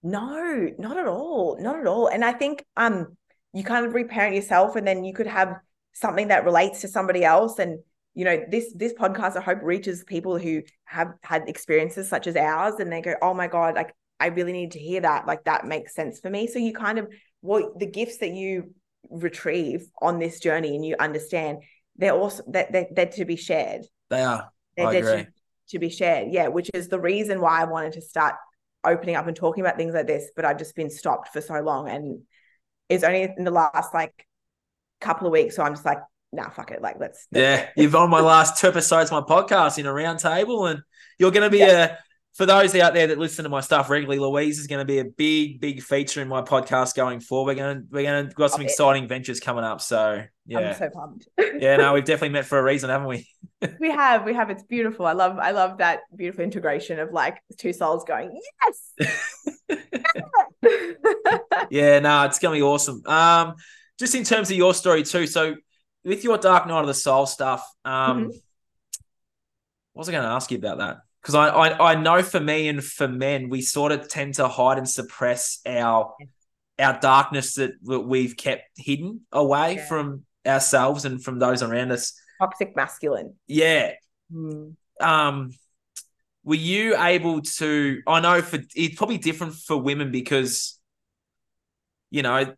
[0.04, 1.58] No, not at all.
[1.60, 2.08] Not at all.
[2.08, 3.17] And I think um
[3.58, 5.56] you kind of reparent yourself and then you could have
[5.94, 7.60] something that relates to somebody else.
[7.60, 7.80] And
[8.14, 12.36] you know, this this podcast I hope reaches people who have had experiences such as
[12.36, 15.28] ours and they go, Oh my God, like I really need to hear that.
[15.28, 16.48] Like that makes sense for me.
[16.48, 17.08] So you kind of
[17.42, 18.74] well, the gifts that you
[19.10, 21.60] retrieve on this journey and you understand
[21.96, 23.86] they're also that they're, they're to be shared.
[24.10, 24.52] They are.
[24.76, 25.26] They're I there to, agree.
[25.70, 26.32] to be shared.
[26.32, 28.36] Yeah, which is the reason why I wanted to start
[28.84, 31.60] opening up and talking about things like this, but I've just been stopped for so
[31.62, 31.90] long.
[31.90, 32.22] And
[32.90, 34.28] it's only in the last like
[35.02, 35.56] couple of weeks.
[35.56, 36.00] So I'm just like,
[36.32, 36.82] nah, fuck it.
[36.82, 40.20] Like let's Yeah, you've on my last two episodes of my podcast in a round
[40.20, 40.82] table, and
[41.20, 41.98] you're going to be a.
[42.36, 45.00] For those out there that listen to my stuff regularly, Louise is going to be
[45.00, 47.58] a big, big feature in my podcast going forward.
[47.58, 49.82] We're going to, we're going to got some exciting ventures coming up.
[49.82, 51.28] So yeah, I'm so pumped.
[51.60, 53.28] yeah, no, we've definitely met for a reason, haven't we?
[53.80, 54.52] we have, we have.
[54.52, 55.08] It's beautiful.
[55.08, 59.10] I love, I love that beautiful integration of like two souls going, yes.
[61.70, 63.02] Yeah, no, it's going to be awesome.
[63.06, 63.56] Um,
[64.00, 65.28] just in terms of your story too.
[65.28, 65.56] So
[66.06, 68.42] with your Dark Night of the Soul stuff, um, Mhm.
[69.94, 70.98] what was I going to ask you about that?
[71.22, 74.48] Because I, I I know for me and for men, we sort of tend to
[74.48, 76.14] hide and suppress our
[76.80, 79.88] our darkness that we've kept hidden away Yeah.
[79.88, 82.14] from ourselves and from those around us.
[82.40, 83.34] Toxic masculine.
[83.48, 83.94] Yeah.
[84.32, 84.76] Mm.
[85.02, 85.52] Um,
[86.48, 88.02] were you able to?
[88.08, 90.80] I know for it's probably different for women because,
[92.10, 92.56] you know,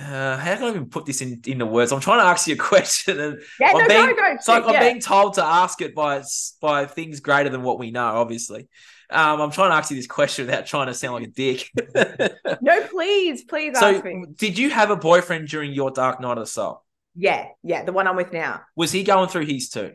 [0.00, 1.92] uh, how can I even put this in in the words?
[1.92, 4.32] I'm trying to ask you a question, and Yeah, I'm no, being- go, go.
[4.34, 6.22] it's like I'm being told to ask it by
[6.60, 8.04] by things greater than what we know.
[8.06, 8.68] Obviously,
[9.10, 11.70] um, I'm trying to ask you this question without trying to sound like a dick.
[12.60, 14.24] No, please, please so, ask me.
[14.36, 16.84] did you have a boyfriend during your dark night of the soul?
[17.14, 18.62] Yeah, yeah, the one I'm with now.
[18.76, 19.92] Was he going through his too?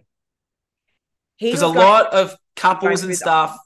[1.39, 3.57] Because a going- lot of couples and stuff.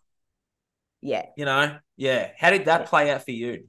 [1.01, 2.29] Yeah, you know, yeah.
[2.37, 2.87] How did that Yeah.
[2.87, 3.67] play out for you?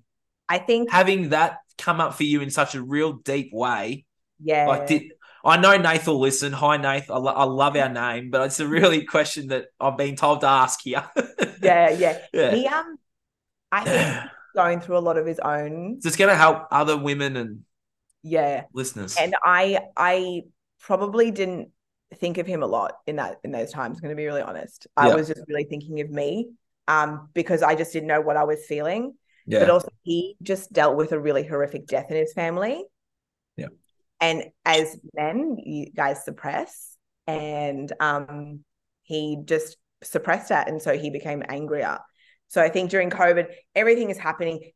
[0.49, 0.91] I think.
[0.91, 4.05] having that come up for you in such a real deep way.
[4.45, 5.13] Yeah, Like, did
[5.45, 6.53] I know Nath will listen?
[6.53, 7.11] Hi, Nath.
[7.11, 10.43] I, lo- I love our name, but it's a really question that I've been told
[10.43, 11.05] to ask here.
[11.63, 12.19] yeah, yeah.
[12.35, 12.51] yeah.
[12.55, 12.99] He um,
[13.71, 16.01] I think going through a lot of his own.
[16.03, 17.61] So it's going to help other women and
[18.23, 19.17] Yeah, listeners.
[19.17, 20.43] and I I
[20.81, 21.71] probably didn't
[22.17, 23.99] think of him a lot in that in those times.
[23.99, 24.87] I'm going to be really honest.
[24.97, 25.15] I Yeah.
[25.15, 26.51] was just really thinking of me
[26.89, 29.15] um, because I just didn't know what I was feeling.
[29.47, 29.61] Yeah.
[29.61, 32.85] But also, he just dealt with a really horrific death in his family.
[33.57, 33.69] Yeah.
[34.21, 36.97] And as men, you guys suppress,
[37.27, 38.61] and um,
[39.03, 41.99] he just suppressed that, and so he became angrier.
[42.49, 44.71] So I think during COVID, everything is happening,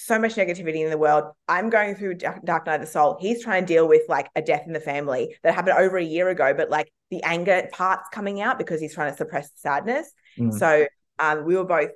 [0.00, 1.24] so much negativity in the world.
[1.48, 3.18] I'm going through Dark Night of the Soul.
[3.20, 6.04] He's trying to deal with like a death in the family that happened over a
[6.04, 9.58] year ago, but like the anger part's coming out because he's trying to suppress the
[9.58, 10.10] sadness.
[10.38, 10.56] Mm.
[10.56, 10.86] So
[11.18, 11.90] um, we were both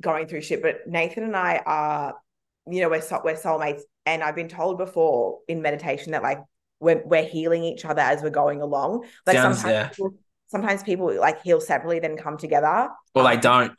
[0.00, 2.14] going through shit, but Nathan and I are,
[2.70, 6.38] you know, we're so- we're soulmates, and I've been told before in meditation that like
[6.78, 9.06] we're we're healing each other as we're going along.
[9.26, 9.88] Like Sounds- sometimes yeah.
[9.88, 10.14] people,
[10.48, 12.90] sometimes people like heal separately, then come together.
[13.12, 13.72] Well, they Um, don't.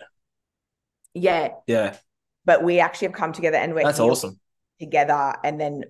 [1.14, 1.96] Yeah, Yeah.
[2.46, 4.40] But we actually have come together and we're That's awesome.
[4.80, 5.84] together and then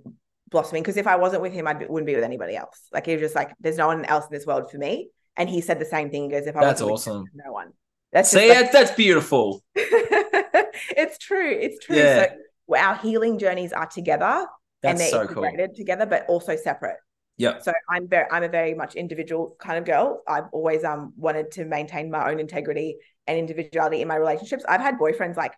[0.49, 0.83] blossoming.
[0.83, 2.79] Because if I wasn't with him, I wouldn't be with anybody else.
[2.93, 5.09] Like he was just like, there's no one else in this world for me.
[5.37, 6.29] And he said the same thing.
[6.29, 7.25] Goes, if I That's awesome.
[7.33, 7.71] no one.
[8.13, 9.61] That's See, like- that's, that's beautiful.
[9.75, 11.49] it's true.
[11.51, 11.97] It's true.
[11.97, 12.27] Yeah.
[12.69, 14.47] So our healing journeys are together
[14.83, 15.43] and they're so cool.
[15.43, 16.97] integrated together, but also separate.
[17.37, 17.59] yeah.
[17.59, 20.21] So I'm very, I'm a very much individual kind of girl.
[20.27, 22.97] I've always um wanted to maintain my own integrity
[23.27, 24.63] and individuality in my relationships.
[24.69, 25.53] I've had boyfriends like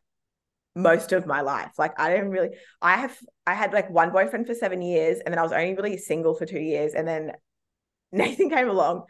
[0.78, 1.72] most of my life.
[1.78, 2.52] Like I didn't really.
[2.82, 3.18] I have.
[3.46, 6.36] I had like one boyfriend for seven years, and then I was only really single
[6.36, 7.34] for two years, and then
[8.12, 9.04] Nathan came along.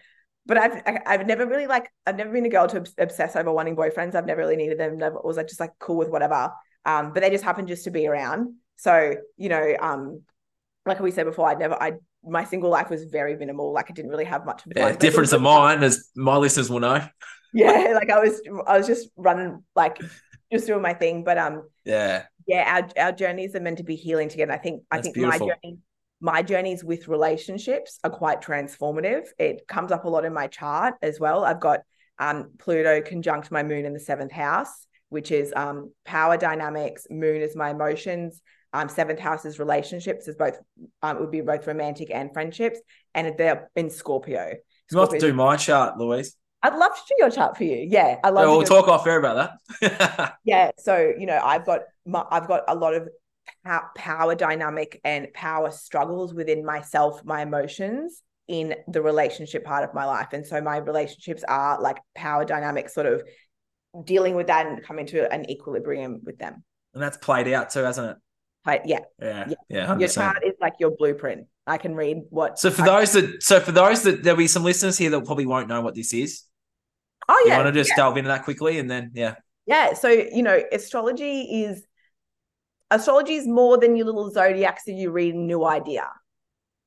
[0.46, 3.76] But I've I've never really like I've never been a girl to obsess over wanting
[3.76, 4.16] boyfriends.
[4.16, 4.98] I've never really needed them.
[4.98, 6.52] Never was like just like cool with whatever.
[6.86, 8.56] Um, but they just happened just to be around.
[8.78, 10.22] So you know, um,
[10.86, 11.94] like we said before, I'd never I
[12.24, 13.74] my single life was very minimal.
[13.74, 14.98] Like I didn't really have much of Yeah, fun.
[15.00, 15.64] But it different was to really fun.
[15.64, 17.08] mine, as my listeners will know.
[17.54, 20.00] Yeah, like I was I was just running like
[20.52, 21.24] just doing my thing.
[21.24, 22.24] But um Yeah.
[22.46, 24.54] yeah, our our journeys are meant to be healing together.
[24.54, 25.48] I think I think beautiful.
[25.48, 25.78] my journey
[26.20, 29.28] my journeys with relationships are quite transformative.
[29.38, 31.44] It comes up a lot in my chart as well.
[31.44, 31.82] I've got
[32.20, 37.42] um Pluto conjunct my moon in the seventh house, which is um power dynamics, moon
[37.42, 38.42] is my emotions.
[38.74, 40.60] Um, seventh house is relationships, is both
[41.02, 42.80] um, it would be both romantic and friendships,
[43.16, 44.54] and they're in Scorpio.
[44.92, 46.36] You have to do my chart, Louise.
[46.64, 47.86] I'd love to do your chart for you.
[47.90, 48.46] Yeah, I love.
[48.46, 50.38] To we'll talk off air about that.
[50.44, 53.10] Yeah, so you know, I've got my, I've got a lot of
[53.96, 60.06] power dynamic and power struggles within myself, my emotions in the relationship part of my
[60.06, 63.24] life, and so my relationships are like power dynamic, sort of
[64.04, 66.64] dealing with that and coming to an equilibrium with them.
[66.94, 68.18] and that's played out too, hasn't it?
[68.86, 69.46] Yeah, Yeah.
[69.48, 69.56] Yeah.
[69.70, 69.98] Yeah.
[69.98, 71.48] your chart is like your blueprint.
[71.68, 72.58] I can read what.
[72.60, 75.26] So for I- those that, so for those that there'll be some listeners here that
[75.26, 76.44] probably won't know what this is.
[77.28, 77.58] oh yeah.
[77.58, 80.62] You want to just delve into that quickly, and then yeah, Yeah, so you know,
[80.72, 81.86] astrology is
[82.90, 86.08] astrology is more than your little zodiacs that you read in New Idea,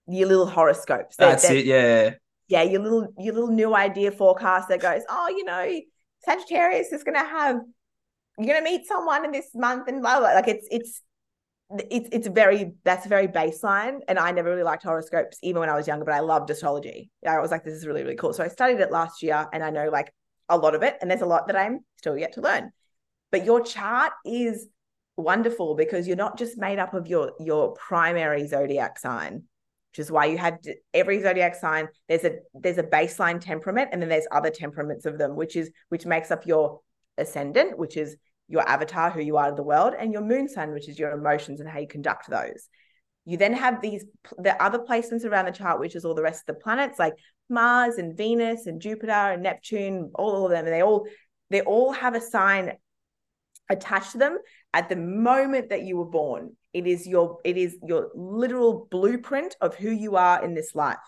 [0.08, 1.16] your little horoscopes.
[1.16, 1.66] They're- that's they're- it.
[1.66, 2.14] Yeah.
[2.48, 5.80] Yeah, your little your little New Idea forecast that goes, oh, you know,
[6.24, 7.60] Sagittarius is gonna have
[8.38, 10.32] you're gonna meet someone in this month and blah blah.
[10.32, 11.02] Like it's it's
[11.90, 14.00] it's it's very that's very baseline.
[14.08, 17.10] And I never really liked horoscopes even when I was younger, but I loved astrology.
[17.26, 18.32] I was like, this is really really cool.
[18.32, 20.12] So I studied it last year, and I know like
[20.48, 22.72] a lot of it, and there's a lot that I'm still yet to learn.
[23.30, 24.66] But your chart is
[25.16, 29.42] wonderful because you're not just made up of your your primary zodiac sign
[29.92, 30.58] which is why you have
[30.94, 35.18] every zodiac sign there's a there's a baseline temperament and then there's other temperaments of
[35.18, 36.80] them which is which makes up your
[37.18, 38.16] ascendant which is
[38.50, 41.12] your avatar who you are to the world and your moon sign which is your
[41.12, 42.68] emotions and how you conduct those.
[43.24, 44.04] You then have these
[44.38, 47.14] the other placements around the chart which is all the rest of the planets like
[47.48, 51.06] mars and venus and jupiter and neptune all of them and they all
[51.48, 52.72] they all have a sign
[53.68, 54.38] attached to them
[54.74, 56.56] at the moment that you were born.
[56.72, 60.98] It is your it is your literal blueprint of who you are in this life.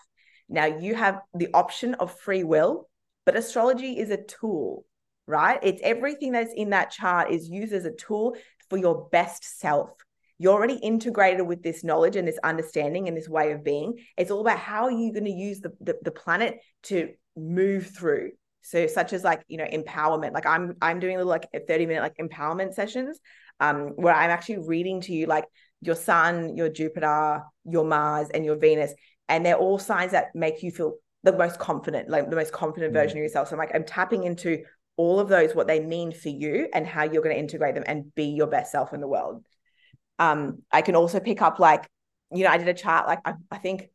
[0.47, 2.87] Now you have the option of free will
[3.25, 4.85] but astrology is a tool
[5.27, 5.59] right?
[5.63, 8.35] It's everything that's in that chart is used as a tool
[8.69, 9.91] for your best self.
[10.39, 13.93] You're already integrated with this knowledge and this understanding and this way of being.
[14.17, 17.87] It's all about how are you going to use the, the, the planet to move
[17.87, 18.31] through.
[18.61, 20.33] So such as like you know empowerment.
[20.33, 23.19] Like i'm i'm doing little like 30 minute like empowerment sessions
[23.59, 25.43] um where i'm actually reading to you like
[25.81, 28.93] your sun your jupiter your mars and your venus.
[29.27, 32.93] And they're all signs that make you feel the most confident like the most confident
[32.93, 32.95] Mm.
[33.01, 33.49] version of yourself.
[33.49, 34.63] So i'm like i'm tapping into
[34.95, 37.83] all of those what they mean for you and how you're going to integrate them
[37.87, 39.45] and be your best self in the world.
[40.19, 41.89] Um i can also pick up like
[42.31, 43.89] you know i did a chart like i, I think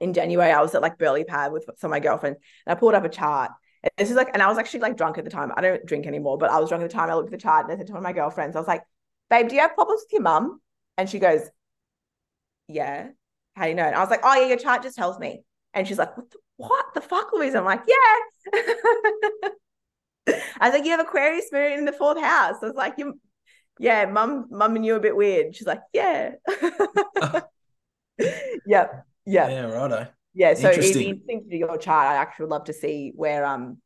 [0.00, 2.78] in january i was at like Burleigh pad with some of my girlfriends and i
[2.78, 3.50] pulled up a chart.
[3.82, 5.50] And this is like and i was actually like drunk at the time.
[5.56, 7.10] I don't drink anymore but i was drunk at the time.
[7.10, 8.68] I looked at the chart and i said to one of my girlfriends i was
[8.68, 8.82] like
[9.30, 10.60] babe do you have problems with your mum?
[10.96, 11.42] And she goes
[12.68, 13.08] yeah
[13.56, 13.84] how do you know?
[13.84, 15.42] And i was like oh yeah your chart just tells me.
[15.74, 17.54] And she's like what the, what the fuck, Louise?
[17.54, 18.60] I'm like, yeah.
[20.26, 22.56] I was like, you have Aquarius moon in the fourth house.
[22.62, 23.18] I was like, you,
[23.78, 25.56] yeah, mum, mum and you are a bit weird.
[25.56, 26.32] She's like, yeah.
[28.66, 29.06] yep.
[29.26, 29.48] Yeah.
[29.48, 30.08] Yeah, righto.
[30.34, 30.54] Yeah.
[30.54, 31.08] So if Interesting.
[31.08, 33.78] you think to your chart, I actually would love to see where um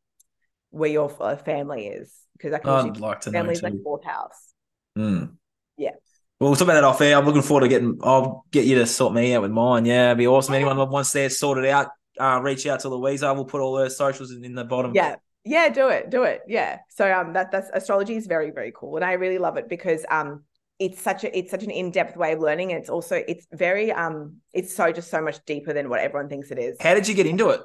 [0.71, 4.05] where your uh, family is because I can I'd like to know family's like fourth
[4.05, 4.53] house.
[4.99, 5.37] Mm.
[5.77, 5.93] Yeah.
[6.39, 7.17] Well, we'll talk about that off air.
[7.17, 7.99] I'm looking forward to getting.
[8.03, 9.87] I'll get you to sort me out with mine.
[9.87, 10.55] Yeah, it'd be awesome.
[10.55, 11.89] Anyone wants theirs sorted out,
[12.21, 13.35] uh, reach out to Luiza.
[13.35, 14.93] We'll put all her socials in, in the bottom.
[14.95, 15.17] Yeah.
[15.47, 16.43] Yeah, do it, do it.
[16.49, 16.81] Yeah.
[16.91, 18.97] So um that that's astrology is very, very cool.
[18.97, 20.43] And I really love it because um
[20.79, 22.73] it's such a it's such an in-depth way of learning.
[22.73, 26.29] And it's also it's very um it's so just so much deeper than what everyone
[26.29, 26.77] thinks it is.
[26.81, 27.61] How did you get into it?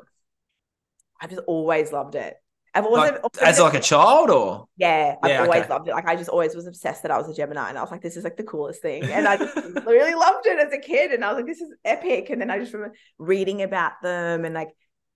[1.19, 2.35] I've just always loved it.
[2.73, 5.69] I've always Like, as like a child, or Yeah, I've Yeah, always okay.
[5.69, 5.91] loved it.
[5.91, 8.01] Like I just always was obsessed that I was a Gemini, and I was like,
[8.01, 9.55] "This is like the coolest thing," and I just
[9.85, 11.11] really loved it as a kid.
[11.11, 14.45] And I was like, "This is epic." And then I just remember reading about them,
[14.45, 14.69] and like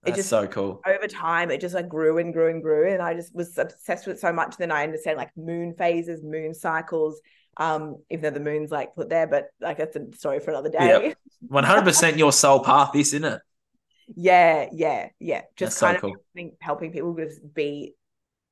[0.05, 0.81] it that's just so cool.
[0.85, 4.07] over time, it just like grew and grew and grew, and I just was obsessed
[4.07, 4.57] with it so much.
[4.57, 7.19] Then I understand like moon phases, moon cycles.
[7.57, 10.69] Um, even though the moon's like put there, but like that's a story for another
[10.69, 11.15] day.
[11.47, 12.91] One hundred percent your soul path.
[12.93, 13.41] This, isn't it?
[14.15, 15.41] Yeah, yeah, yeah.
[15.55, 16.09] Just That's so kind cool.
[16.11, 17.95] of helping, helping people just be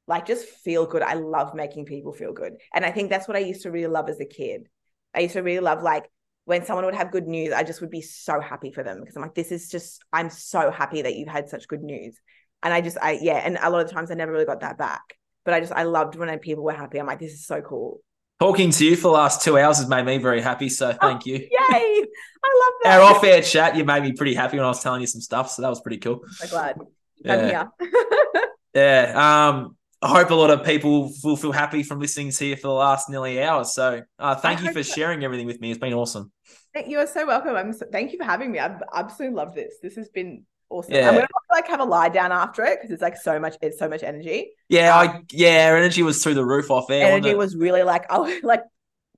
[0.08, 1.02] like just feel good.
[1.02, 2.58] I love making people feel good.
[2.74, 4.68] And I think that's what I used to really love as a kid.
[5.14, 6.10] I used to really love like
[6.46, 9.16] when someone would have good news, I just would be so happy for them because
[9.16, 12.20] I'm like, this is just, I'm so happy that you've had such good news.
[12.62, 13.38] And I just, I, yeah.
[13.38, 15.02] And a lot of times I never really got that back.
[15.46, 17.00] But I just, I loved when people were happy.
[17.00, 18.02] I'm like, this is so cool.
[18.40, 20.68] Talking to you for the last two hours has made me very happy.
[20.70, 21.36] So thank you.
[21.36, 21.50] Yay.
[21.52, 23.00] I love that.
[23.00, 25.22] Our off air chat, you made me pretty happy when I was telling you some
[25.22, 25.50] stuff.
[25.52, 26.22] So that was pretty cool.
[26.24, 26.78] I'm so glad.
[27.24, 27.34] Yeah.
[27.34, 27.92] I'm here.
[28.74, 29.50] Yeah.
[29.50, 32.68] Um, I hope a lot of people will feel happy from listening to you for
[32.68, 33.64] the last nearly hour.
[33.64, 34.94] So uh, thank I you for so.
[34.96, 35.72] sharing everything with me.
[35.72, 36.32] It's been awesome.
[36.74, 37.56] Thank- You are so welcome.
[37.56, 38.60] I'm so, thank you for having me.
[38.60, 39.76] I've absolutely loved this.
[39.82, 40.94] This has been awesome.
[40.94, 41.08] Yeah.
[41.10, 43.56] I'm gonna like have a lie down after it because it's like so much.
[43.62, 44.52] It's so much energy.
[44.70, 47.06] Yeah, I yeah, our energy was through the roof off air.
[47.12, 47.38] energy it?
[47.38, 48.64] was really like oh like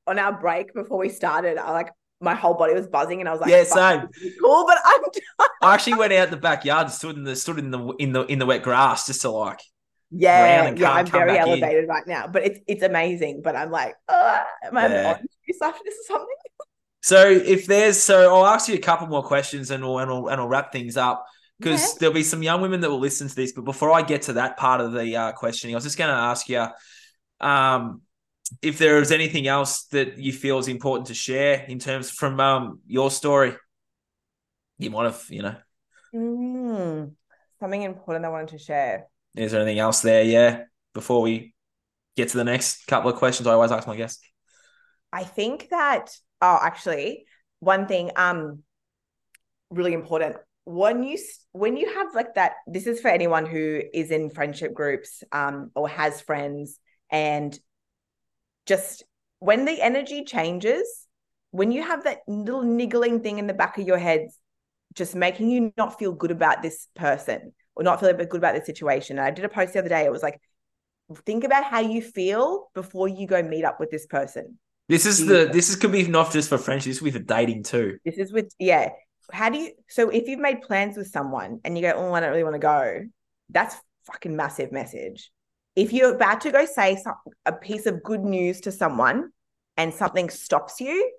[0.06, 1.58] on our break before we started.
[1.58, 1.90] I like
[2.22, 4.34] my whole body was buzzing and I was like, Yeah, "Fuck, same.
[4.42, 5.02] cool, but I'm
[5.62, 8.22] I actually went out the backyard and stood in the stood in the in the
[8.26, 9.60] in the wet grass just to like
[10.12, 10.92] yeah yeah.
[10.92, 11.50] I'm very back in.
[11.50, 13.42] elevated right now, but it's it's amazing.
[13.44, 15.08] But I'm like, am I Yeah.
[15.14, 15.28] on
[15.64, 16.28] after this or something?
[17.02, 20.28] So if there's so I'll ask you a couple more questions and we'll and we'll,
[20.28, 21.24] and we'll wrap things up
[21.60, 21.98] because Yeah.
[22.00, 23.52] there'll be some young women that will listen to this.
[23.52, 26.10] But before I get to that part of the uh, questioning, I was just going
[26.10, 26.66] to ask you
[27.42, 28.02] um,
[28.64, 32.40] if there is anything else that you feel is important to share in terms from
[32.40, 33.54] um, your story.
[34.80, 35.56] You might have, you know,
[36.14, 37.12] Mm,
[37.60, 39.06] something important I wanted to share.
[39.36, 40.24] Is there anything else there?
[40.24, 40.64] Yeah,
[40.94, 41.54] before we
[42.16, 44.22] get to the next couple of questions, I always ask my guests.
[45.12, 47.26] I think that oh actually
[47.60, 48.64] one thing um
[49.70, 51.18] really important when you
[51.54, 55.72] when you have like that this is for anyone who is in friendship groups um
[55.76, 56.80] or has friends
[57.10, 57.58] and
[58.66, 59.04] just
[59.40, 61.08] when the energy changes
[61.52, 64.28] when you have that little niggling thing in the back of your head
[64.94, 68.64] just making you not feel good about this person or not feel good about the
[68.66, 70.40] situation and I did a post the other day it was like
[71.26, 74.58] think about how you feel before you go meet up with this person
[74.88, 77.20] This is the this is could be not just for friendship, this could be for
[77.20, 77.98] dating too.
[78.06, 78.90] This is with yeah.
[79.32, 82.20] How do you so if you've made plans with someone and you go, oh, I
[82.20, 83.06] don't really want to go,
[83.50, 85.32] that's fucking massive message.
[85.76, 87.16] If you're about to go say some,
[87.46, 89.32] a piece of good news to someone
[89.76, 91.12] and something stops you,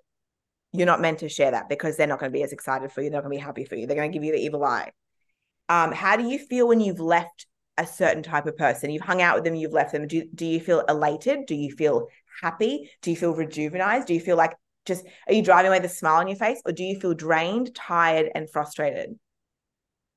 [0.71, 3.01] you're not meant to share that because they're not going to be as excited for
[3.01, 3.09] you.
[3.09, 3.85] They're not going to be happy for you.
[3.85, 4.91] They're going to give you the evil eye.
[5.69, 7.45] Um, how do you feel when you've left
[7.77, 8.89] a certain type of person?
[8.89, 10.07] You've hung out with them, you've left them.
[10.07, 11.45] Do, do you feel elated?
[11.45, 12.07] Do you feel
[12.41, 12.89] happy?
[13.01, 14.05] Do you feel rejuvenized?
[14.05, 14.55] Do you feel like
[14.85, 17.75] just are you driving away the smile on your face or do you feel drained,
[17.75, 19.19] tired, and frustrated?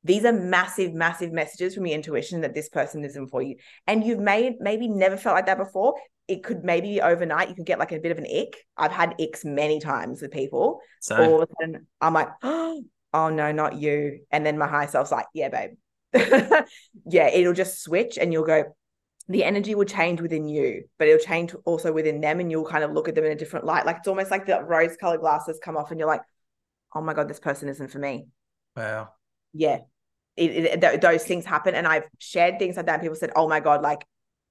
[0.04, 3.56] These are massive, massive messages from your intuition that this person isn't for you.
[3.86, 5.94] And you've made maybe never felt like that before.
[6.26, 7.48] It could maybe be overnight.
[7.48, 8.64] You can get like a bit of an ick.
[8.78, 10.80] I've had icks many times with people.
[11.00, 12.82] So All of a sudden, I'm like, oh
[13.12, 14.20] no, not you.
[14.30, 15.70] And then my higher self's like, yeah, babe.
[17.06, 18.64] yeah, it'll just switch and you'll go,
[19.28, 22.82] the energy will change within you, but it'll change also within them, and you'll kind
[22.82, 23.86] of look at them in a different light.
[23.86, 26.22] Like it's almost like the rose colored glasses come off, and you're like,
[26.94, 28.26] oh my God, this person isn't for me.
[28.76, 29.10] wow.
[29.52, 29.78] Yeah.
[30.36, 31.74] It, it, th- those things happen.
[31.74, 32.94] And I've shared things like that.
[32.94, 34.04] And people said, oh my God, like,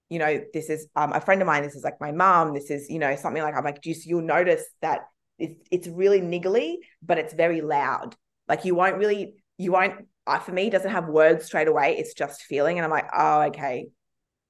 [0.09, 1.63] you know, this is um, a friend of mine.
[1.63, 2.53] This is like my mom.
[2.53, 5.01] This is, you know, something like I'm like, just you'll notice that
[5.37, 8.15] it's, it's really niggly, but it's very loud.
[8.49, 11.97] Like you won't really, you won't, uh, for me, it doesn't have words straight away.
[11.97, 12.79] It's just feeling.
[12.79, 13.87] And I'm like, oh, okay.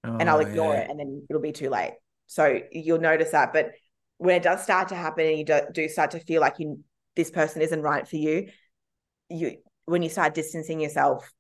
[0.04, 0.82] and I'll Oh, ignore yeah.
[0.82, 1.94] it and then it'll be too late.
[2.28, 3.54] So you'll notice that.
[3.54, 3.72] But
[4.18, 6.84] when it does start to happen and you do, do start to feel like you
[7.16, 8.50] this person isn't right for you,
[9.30, 11.32] you when you start distancing yourself,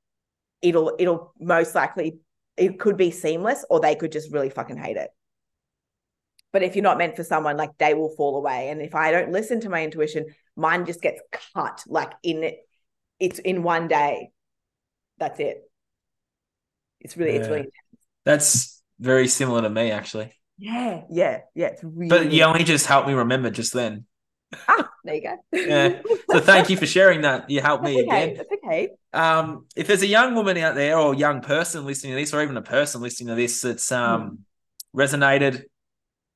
[0.61, 2.19] it'll it'll most likely
[2.57, 5.09] it could be seamless or they could just really fucking hate it.
[6.51, 8.69] But if you're not meant for someone, like they will fall away.
[8.69, 10.25] And if I don't listen to my intuition,
[10.59, 11.21] mine just gets
[11.55, 12.57] cut like in it,
[13.19, 14.31] it's in one day.
[15.17, 15.69] That's it.
[17.01, 17.39] It's really, yeah.
[17.39, 17.69] it's really
[18.25, 20.33] That's very similar to me, actually.
[20.57, 21.67] Yeah, yeah, yeah.
[21.67, 24.05] It's really But you only just helped me remember just then.
[24.67, 25.35] Ah, there you go.
[25.53, 26.01] yeah.
[26.29, 27.49] So thank you for sharing that.
[27.49, 28.07] You helped That's me okay.
[28.07, 28.37] again.
[28.37, 28.89] That's okay.
[29.13, 32.33] Um, if there's a young woman out there or a young person listening to this,
[32.33, 34.39] or even a person listening to this that's um
[34.93, 34.99] Hmm.
[34.99, 35.63] resonated,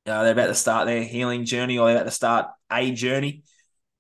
[0.07, 3.43] uh, they're about to start their healing journey or they're about to start a journey.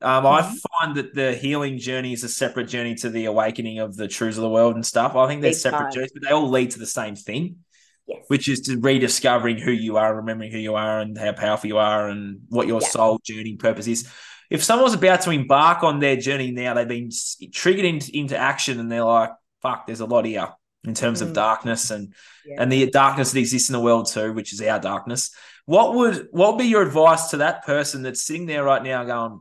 [0.03, 0.55] Um, I Mhm.
[0.79, 4.37] find that the healing journey is a separate journey to the awakening of the truths
[4.37, 5.15] of the world and stuff.
[5.15, 5.93] I think they're Big separate time.
[5.93, 7.57] journeys, but they all lead to the same thing,
[8.05, 8.25] Yes.
[8.27, 11.77] which is to rediscovering who you are, remembering who you are, and how powerful you
[11.77, 12.87] are, and what your Yeah.
[12.89, 14.05] soul journey purpose is.
[14.49, 17.09] If someone's about to embark on their journey now, they've been
[17.53, 19.31] triggered into, into action, and they're like,
[19.61, 20.49] "Fuck, there's a lot here."
[20.85, 21.33] In terms of Mm.
[21.35, 22.13] darkness and
[22.45, 22.57] yeah.
[22.61, 25.31] and the darkness that exists in the world too, which is our darkness.
[25.65, 29.05] What would what would be your advice to that person that's sitting there right now
[29.05, 29.39] going,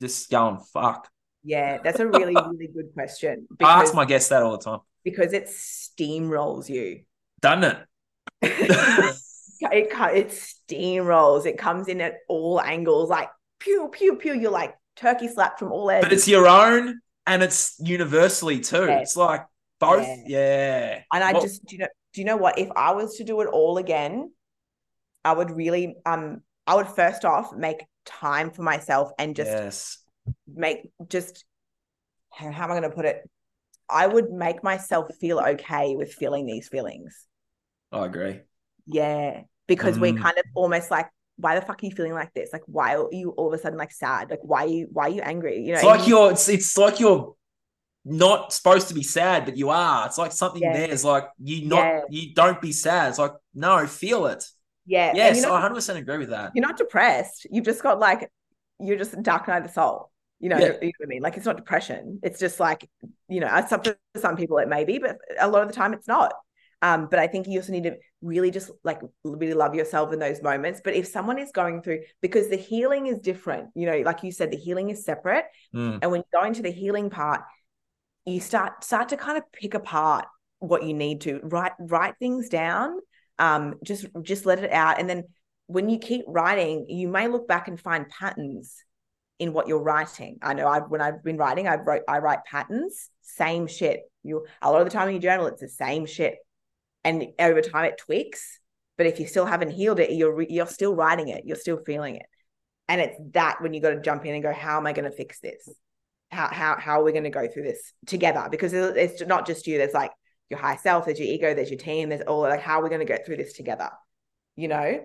[0.00, 1.08] just going, fuck?
[1.42, 3.46] yeah, that's a really, really good question.
[3.62, 4.80] I ask my guests that all the time.
[5.04, 7.02] because it steamrolls you.
[7.40, 7.78] Doesn't it?
[8.42, 11.46] it it steamrolls.
[11.46, 13.28] It comes in at all angles, like
[13.58, 14.34] pew pew pew.
[14.34, 16.04] You're like turkey slapped from all ends.
[16.04, 18.86] but it's your own and it's universally too.
[18.86, 19.00] Yeah.
[19.00, 19.46] It's like
[19.78, 20.16] both, Yeah.
[20.26, 21.02] yeah.
[21.12, 22.58] and I What- just do you know do you know what?
[22.58, 24.32] If I was to do it all again,
[25.24, 29.98] I would really um I would first off make time for myself and just yes.
[30.46, 31.44] make just
[32.32, 33.28] how, am I going to put it?
[33.88, 37.26] I would make myself feel okay with feeling these feelings.
[37.92, 38.40] I agree.
[38.86, 40.22] Yeah, because we're Mm.
[40.22, 42.50] kind of almost like, why the fuck are you feeling like this?
[42.52, 44.30] Like, why are you all of a sudden like sad?
[44.30, 45.58] Like, why are you why are you angry?
[45.62, 47.34] You know, It's like you're it's it's like you're
[48.04, 50.06] not supposed to be sad, but you are.
[50.06, 50.72] It's like something Yeah.
[50.72, 52.00] there is like you not Yeah.
[52.10, 53.10] you don't be sad.
[53.10, 54.44] It's like, no, feel it.
[54.86, 56.52] Yeah, Yes, you're I 100 percent agree with that.
[56.54, 57.46] you're not depressed.
[57.50, 58.30] You've just got like
[58.78, 60.10] you're just dark night of the soul.
[60.38, 60.72] You know, Yeah.
[60.80, 61.22] you know what I mean?
[61.22, 62.18] Like it's not depression.
[62.22, 62.88] It's just like,
[63.28, 65.92] you know, some for some people it may be, but a lot of the time
[65.92, 66.32] it's not.
[66.82, 70.18] Um, but I think you also need to really just like really love yourself in
[70.18, 70.80] those moments.
[70.82, 74.32] But if someone is going through, because the healing is different, you know, like you
[74.32, 75.44] said, the healing is separate.
[75.74, 75.98] Mm.
[76.00, 77.42] And when you go into the healing part,
[78.24, 80.26] you start start to kind of pick apart
[80.58, 82.98] what you need to write write things down.
[83.40, 85.24] Um, just just let it out, and then
[85.66, 88.84] when you keep writing, you may look back and find patterns
[89.38, 90.38] in what you're writing.
[90.42, 94.02] I know I've when I've been writing, I wrote I write patterns, same shit.
[94.22, 96.36] You a lot of the time in your journal, it's the same shit,
[97.02, 98.60] and over time it tweaks.
[98.98, 102.16] But if you still haven't healed it, you're you're still writing it, you're still feeling
[102.16, 102.26] it,
[102.88, 105.10] and it's that when you got to jump in and go, how am I going
[105.10, 105.66] to fix this?
[106.30, 108.48] How how how are we going to go through this together?
[108.50, 109.78] Because it's not just you.
[109.78, 110.10] There's like
[110.50, 112.88] your higher self, there's your ego, there's your team, there's all like how are we
[112.88, 113.88] going to get through this together?
[114.56, 115.00] You know,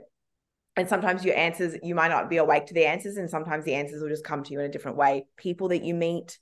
[0.76, 3.76] and sometimes your answers you might not be awake to the answers and sometimes the
[3.76, 5.26] answers will just come to you in a different way.
[5.38, 6.38] People that you meet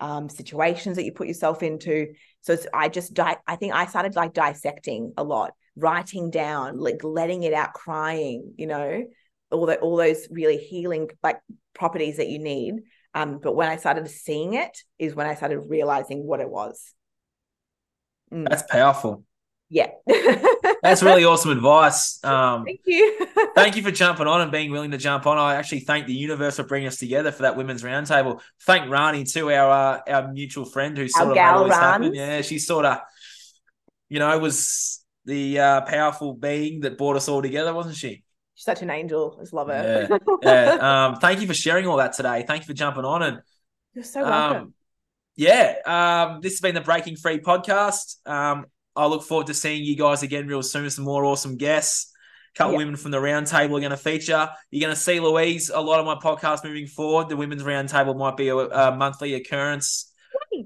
[0.00, 2.14] um, situations that you put yourself into.
[2.40, 7.02] So i just di- i think i started like dissecting a lot writing down like
[7.04, 9.04] letting it out crying you know?
[9.50, 11.38] All that all those really healing like
[11.74, 12.74] properties that you need.
[13.14, 16.94] Um but when i started seeing it is when i started realizing what it was
[18.32, 19.24] Mm, That's powerful.
[19.68, 19.88] yeah
[20.82, 22.22] That's really awesome advice.
[22.24, 25.38] Um, thank you thank you for jumping on and being willing to jump on.
[25.38, 28.40] I actually thank the universe for bringing us together for that women's roundtable.
[28.64, 31.74] Thank Rani too, our uh, our mutual friend who sort of made gal all this
[31.74, 32.14] happen.
[32.14, 32.98] Yeah, she sort of,
[34.08, 38.22] you know, was the uh, powerful being that brought us all together, wasn't she?
[38.58, 40.18] she's such an angel I just love her Yeah.
[40.42, 41.06] yeah.
[41.06, 42.44] Um, thank you for sharing all that today.
[42.46, 43.40] Thank you for jumping on and
[43.94, 44.74] you're so welcome um,
[45.38, 48.16] yeah, um, this has been the Breaking Free podcast.
[48.28, 48.66] Um,
[48.96, 52.12] I look forward to seeing you guys again real soon with some more awesome guests.
[52.54, 52.78] A couple Yeah.
[52.78, 54.50] women from the roundtable are going to feature.
[54.72, 57.28] You're going to see Louise a lot of my podcasts moving forward.
[57.28, 60.12] The women's roundtable might be a, a monthly occurrence.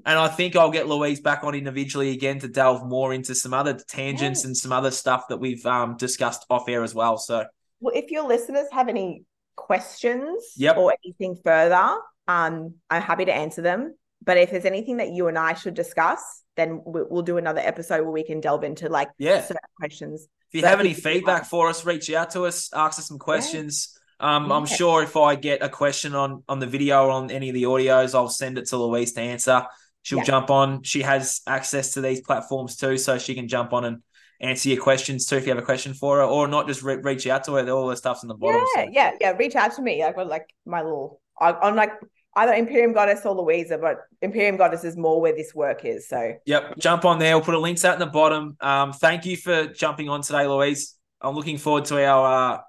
[0.05, 3.53] And I think I'll get Louise back on individually again to delve more into some
[3.53, 7.17] other tangents and some other stuff that we've um, discussed off air as well.
[7.17, 7.45] So,
[7.79, 9.23] Well, if your listeners have any
[9.55, 10.77] questions Yep.
[10.77, 11.95] or anything further,
[12.27, 13.93] um, I'm happy to answer them.
[14.23, 16.21] But if there's anything that you and I should discuss,
[16.55, 19.41] then we- we'll do another episode where we can delve into like yeah.
[19.41, 20.27] certain questions.
[20.51, 23.19] If you But have any feedback for us, reach out to us, ask us some
[23.19, 23.97] questions.
[24.19, 27.49] Um, I'm sure if I get a question on on the video or on any
[27.49, 29.65] of the audios, I'll send it to Louise to answer.
[30.03, 30.25] She'll Yeah.
[30.25, 30.83] jump on.
[30.83, 34.03] She has access to these platforms too, so she can jump on and
[34.39, 36.97] answer your questions too if you have a question for her, or not just re-
[36.97, 37.69] reach out to her.
[37.69, 38.61] All the stuff's in the bottom.
[38.75, 38.89] Yeah, so.
[38.91, 39.31] yeah, yeah.
[39.31, 40.03] Reach out to me.
[40.03, 41.91] I've got like my little, I, I'm like
[42.35, 46.07] either Imperium Goddess or Luiza, but Imperium Goddess is more where this work is.
[46.07, 47.35] So Yep, jump on there.
[47.35, 48.57] We'll put a links out in the bottom.
[48.59, 50.95] Um, thank you for jumping on today, Louise.
[51.21, 52.61] I'm looking forward to our uh,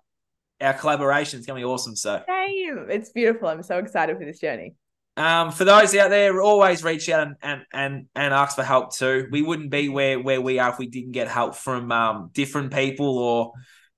[0.61, 1.39] our collaboration.
[1.39, 1.97] It's gonna be awesome.
[1.97, 2.87] So same.
[2.89, 3.49] It's beautiful.
[3.49, 4.75] I'm so excited for this journey.
[5.17, 8.95] Um, for those out there, always reach out and, and and and ask for help
[8.95, 9.29] too.
[9.31, 12.73] We wouldn't be where where we are if we didn't get help from um different
[12.73, 13.53] people or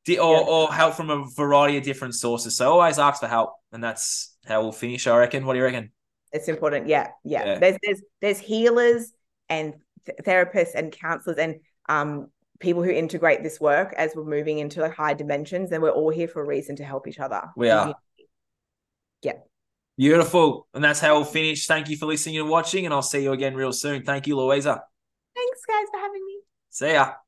[0.08, 0.20] or, yeah.
[0.20, 2.56] or help from a variety of different sources.
[2.56, 5.06] So always ask for help, and that's how we'll finish.
[5.06, 5.44] I reckon.
[5.44, 5.92] What do you reckon?
[6.32, 6.88] It's important.
[6.88, 7.44] Yeah, yeah.
[7.44, 7.58] yeah.
[7.58, 9.12] There's there's there's healers
[9.48, 9.74] and
[10.04, 11.56] th- therapists and counselors and
[11.88, 12.28] um
[12.58, 16.10] people who integrate this work as we're moving into like high dimensions, and we're all
[16.10, 17.42] here for a reason to help each other.
[17.56, 17.94] We are.
[19.22, 19.32] Yeah.
[19.96, 20.68] Beautiful.
[20.74, 21.66] And that's how we'll finish.
[21.66, 24.02] Thank you for listening and watching, and I'll see you again real soon.
[24.02, 24.80] Thank you, Luiza.
[25.34, 26.40] Thanks, guys, for having me.
[26.70, 27.25] See ya.